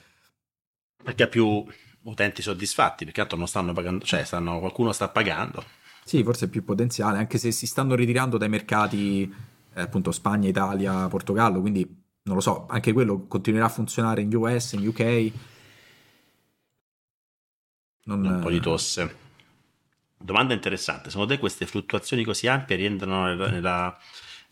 [1.02, 1.64] Perché ha più
[2.02, 5.64] utenti soddisfatti, perché tanto non stanno pagando, cioè stanno, qualcuno sta pagando.
[6.04, 9.32] Sì, forse è più potenziale, anche se si stanno ritirando dai mercati
[9.74, 11.86] eh, appunto Spagna, Italia, Portogallo, quindi
[12.22, 15.32] non lo so, anche quello continuerà a funzionare in US, in UK.
[18.04, 18.24] Non...
[18.24, 19.16] Un po' di tosse.
[20.16, 23.98] Domanda interessante, secondo te queste fluttuazioni così ampie rientrano nella, nella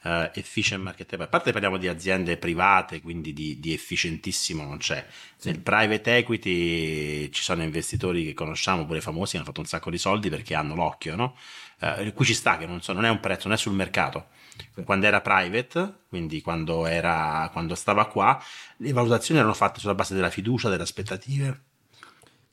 [0.02, 5.06] uh, efficient market A parte parliamo di aziende private, quindi di, di efficientissimo non c'è.
[5.36, 5.50] Sì.
[5.50, 9.90] Nel private equity ci sono investitori che conosciamo, pure famosi, che hanno fatto un sacco
[9.90, 11.36] di soldi perché hanno l'occhio, no?
[11.80, 14.28] Uh, qui ci sta che non, so, non è un prezzo, non è sul mercato.
[14.74, 14.82] Sì.
[14.82, 18.42] Quando era private, quindi quando, era, quando stava qua,
[18.78, 21.62] le valutazioni erano fatte sulla base della fiducia, delle aspettative.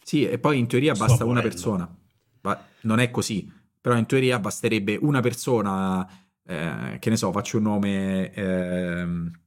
[0.03, 1.91] Sì, e poi in teoria basta una persona.
[2.41, 6.07] Ma non è così, però in teoria basterebbe una persona
[6.47, 9.05] eh, che ne so, faccio un nome eh,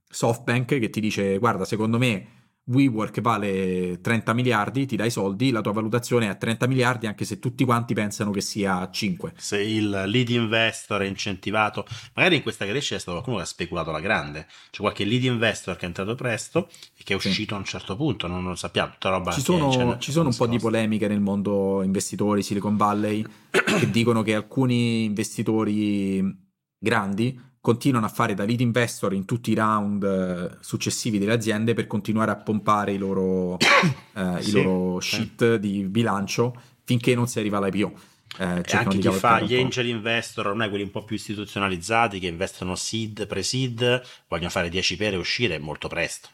[0.09, 2.37] SoftBank che ti dice guarda, secondo me
[2.69, 7.25] WeWork vale 30 miliardi, ti dai soldi, la tua valutazione è a 30 miliardi anche
[7.25, 9.33] se tutti quanti pensano che sia 5.
[9.35, 13.47] Se il lead investor è incentivato, magari in questa crescita è stato qualcuno che ha
[13.47, 17.33] speculato la grande, c'è qualche lead investor che è entrato presto e che è uscito
[17.33, 17.53] sì.
[17.53, 20.47] a un certo punto, non lo sappiamo, tutta roba Ci sono, ci sono un po'
[20.47, 26.47] di polemiche nel mondo investitori Silicon Valley che dicono che alcuni investitori
[26.79, 31.73] grandi continuano a fare da lead investor in tutti i round eh, successivi delle aziende
[31.73, 33.57] per continuare a pompare i loro,
[34.15, 35.59] eh, sì, i loro sheet sì.
[35.59, 38.17] di bilancio finché non si arriva all'IPO.
[38.37, 42.27] Eh, e anche chi fa gli angel investor, ormai quelli un po' più istituzionalizzati che
[42.27, 46.29] investono seed, pre-seed, vogliono fare 10 pere e uscire molto presto.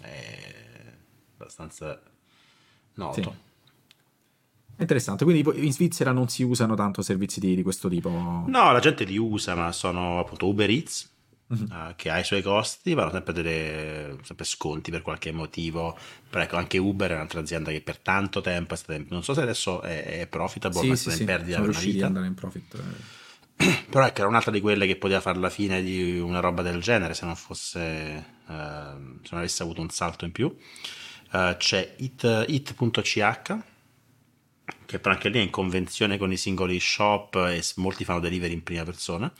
[0.00, 0.94] È
[1.36, 2.00] abbastanza
[2.94, 3.22] noto.
[3.22, 3.49] Sì.
[4.80, 8.08] Interessante, quindi in Svizzera non si usano tanto servizi di, di questo tipo?
[8.08, 11.10] No, la gente li usa, ma sono appunto Uber Eats,
[11.48, 11.64] uh-huh.
[11.64, 15.96] uh, che ha i suoi costi, vanno sempre delle sempre sconti per qualche motivo.
[16.30, 19.34] Però ecco, anche Uber è un'altra azienda che per tanto tempo è stata, non so
[19.34, 22.04] se adesso è, è profitable, sì, ma è sì, in sì, perdita sono riusciti ad
[22.04, 22.82] andare in profit.
[23.90, 26.80] Però ecco, era un'altra di quelle che poteva fare la fine di una roba del
[26.80, 30.46] genere se non fosse, uh, se non avesse avuto un salto in più.
[31.32, 33.69] Uh, c'è it, it.ch
[34.86, 38.52] che però anche lì è in convenzione con i singoli shop e molti fanno delivery
[38.52, 39.32] in prima persona,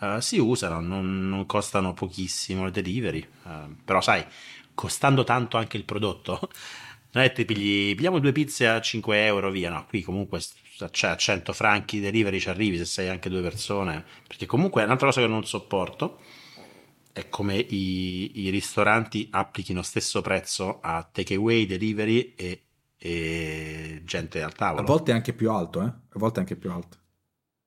[0.00, 4.24] uh, si usano, non, non, costano pochissimo le delivery, uh, però sai,
[4.74, 6.50] costando tanto anche il prodotto,
[7.12, 10.40] non è che pigli, pigliamo due pizze a 5 euro, via, no, qui comunque
[10.90, 14.84] cioè, a 100 franchi delivery ci arrivi se sei anche due persone, perché comunque è
[14.84, 16.18] un'altra cosa che non sopporto,
[17.12, 22.65] è come i, i ristoranti applichino stesso prezzo a takeaway, delivery e
[22.98, 24.82] e gente al tavolo.
[24.82, 25.86] A volte anche più alto, eh?
[25.86, 26.98] A volte anche più alto.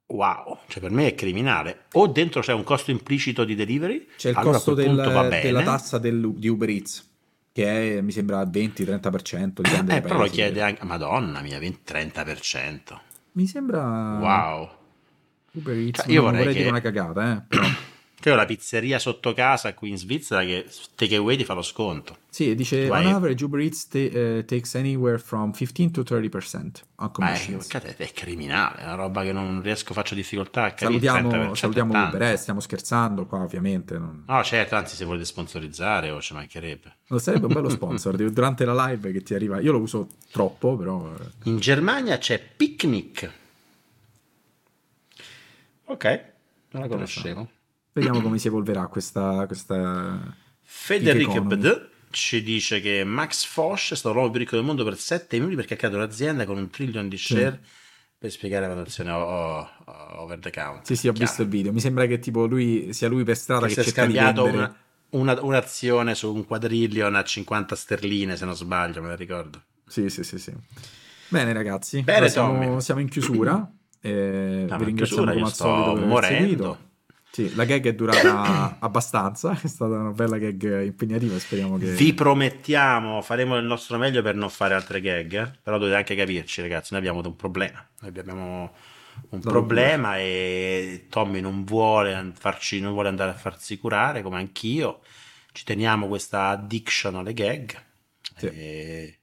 [0.08, 1.86] Wow, cioè per me è criminale.
[1.94, 6.00] O dentro c'è un costo implicito di delivery, c'è il allora costo del, della tassa
[6.00, 7.08] del, di Uber Eats
[7.52, 9.62] che è, mi sembra 20-30%.
[9.62, 12.80] Dipende eh, però lo chiede anche, madonna mia, 20-30%.
[13.34, 13.82] Mi sembra...
[14.20, 14.70] Wow.
[15.54, 16.60] Uber Eats, cioè, io vorrei, vorrei che...
[16.60, 17.64] dire una cagata, eh, però...
[18.22, 22.18] Che ho la pizzeria sotto casa qui in Svizzera che takeaway ti fa lo sconto.
[22.30, 23.06] Sì, dice Vai.
[23.06, 27.74] on average Uber Eats t- uh, takes anywhere from 15 to 30% on commissions.
[27.74, 31.06] Eh, è criminale, è una roba che non riesco, faccio difficoltà a capire.
[31.06, 33.98] Salutiamo, salutiamo Uber, eh, stiamo scherzando qua ovviamente.
[33.98, 34.26] Non...
[34.28, 36.98] No, certo, anzi se volete sponsorizzare o ci mancherebbe.
[37.08, 39.62] Non sarebbe un bello sponsor durante la live che ti arriva.
[39.62, 41.10] Io lo uso troppo, però...
[41.18, 41.50] Eh.
[41.50, 43.32] In Germania c'è Picnic.
[45.86, 46.24] Ok,
[46.72, 47.50] non la conoscevo.
[48.00, 49.46] Vediamo come si evolverà questa.
[49.46, 54.84] questa Federico Bd ci dice che Max Fosch è stato l'uomo più ricco del mondo
[54.84, 57.60] per 7 minuti perché ha creato un'azienda con un trillion di share.
[57.62, 57.78] Sì.
[58.20, 60.86] Per spiegare la valutazione over the count.
[60.86, 61.28] Sì, sì, ho Chiaro.
[61.28, 61.72] visto il video.
[61.72, 64.76] Mi sembra che tipo lui sia lui per strada che, che si è scambiato una,
[65.12, 69.62] una, un'azione su un quadrillion a 50 sterline, se non sbaglio, me la ricordo.
[69.88, 70.54] Sì, sì, sì, sì.
[71.30, 72.02] Bene, ragazzi.
[72.02, 73.72] Bene, siamo, siamo, in chiusura.
[74.02, 76.78] Eh, vi ringraziamo come al solito aver seguito.
[77.32, 81.92] Sì, la gag è durata abbastanza, è stata una bella gag impegnativa, speriamo che...
[81.92, 85.52] Vi promettiamo, faremo il nostro meglio per non fare altre gag, eh?
[85.62, 88.74] però dovete anche capirci ragazzi, noi abbiamo un problema, noi abbiamo
[89.30, 94.38] un da problema e Tommy non vuole, farci, non vuole andare a farsi curare, come
[94.38, 95.02] anch'io,
[95.52, 97.76] ci teniamo questa addiction alle gag
[98.38, 98.46] sì.
[98.48, 99.20] e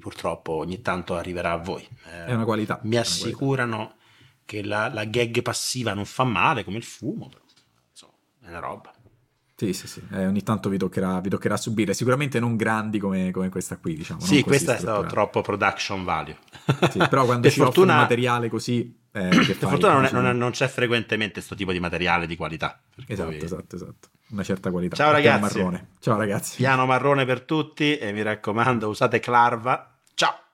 [0.00, 1.86] purtroppo ogni tanto arriverà a voi.
[2.26, 2.80] È una qualità.
[2.82, 3.97] Mi assicurano
[4.48, 7.44] che la, la, gag passiva non fa male come il fumo, però
[7.90, 8.94] insomma, è una roba.
[9.54, 13.30] Sì, sì, sì, eh, ogni tanto vi toccherà, vi toccherà, subire, sicuramente non grandi come,
[13.30, 14.20] come questa qui, diciamo.
[14.20, 16.38] Sì, questa è stata troppo production value.
[16.90, 18.96] Sì, però quando ci fortuna, offre materiale così...
[19.12, 22.36] Eh, per fortuna non, è, non, è, non, c'è frequentemente questo tipo di materiale di
[22.36, 22.80] qualità.
[23.06, 23.42] Esatto, cui...
[23.42, 24.08] esatto, esatto.
[24.30, 24.96] Una certa qualità.
[24.96, 25.66] Ciao ragazzi.
[25.98, 26.56] Ciao ragazzi.
[26.56, 29.98] Piano marrone per tutti e mi raccomando usate Clarva.
[30.14, 30.47] Ciao.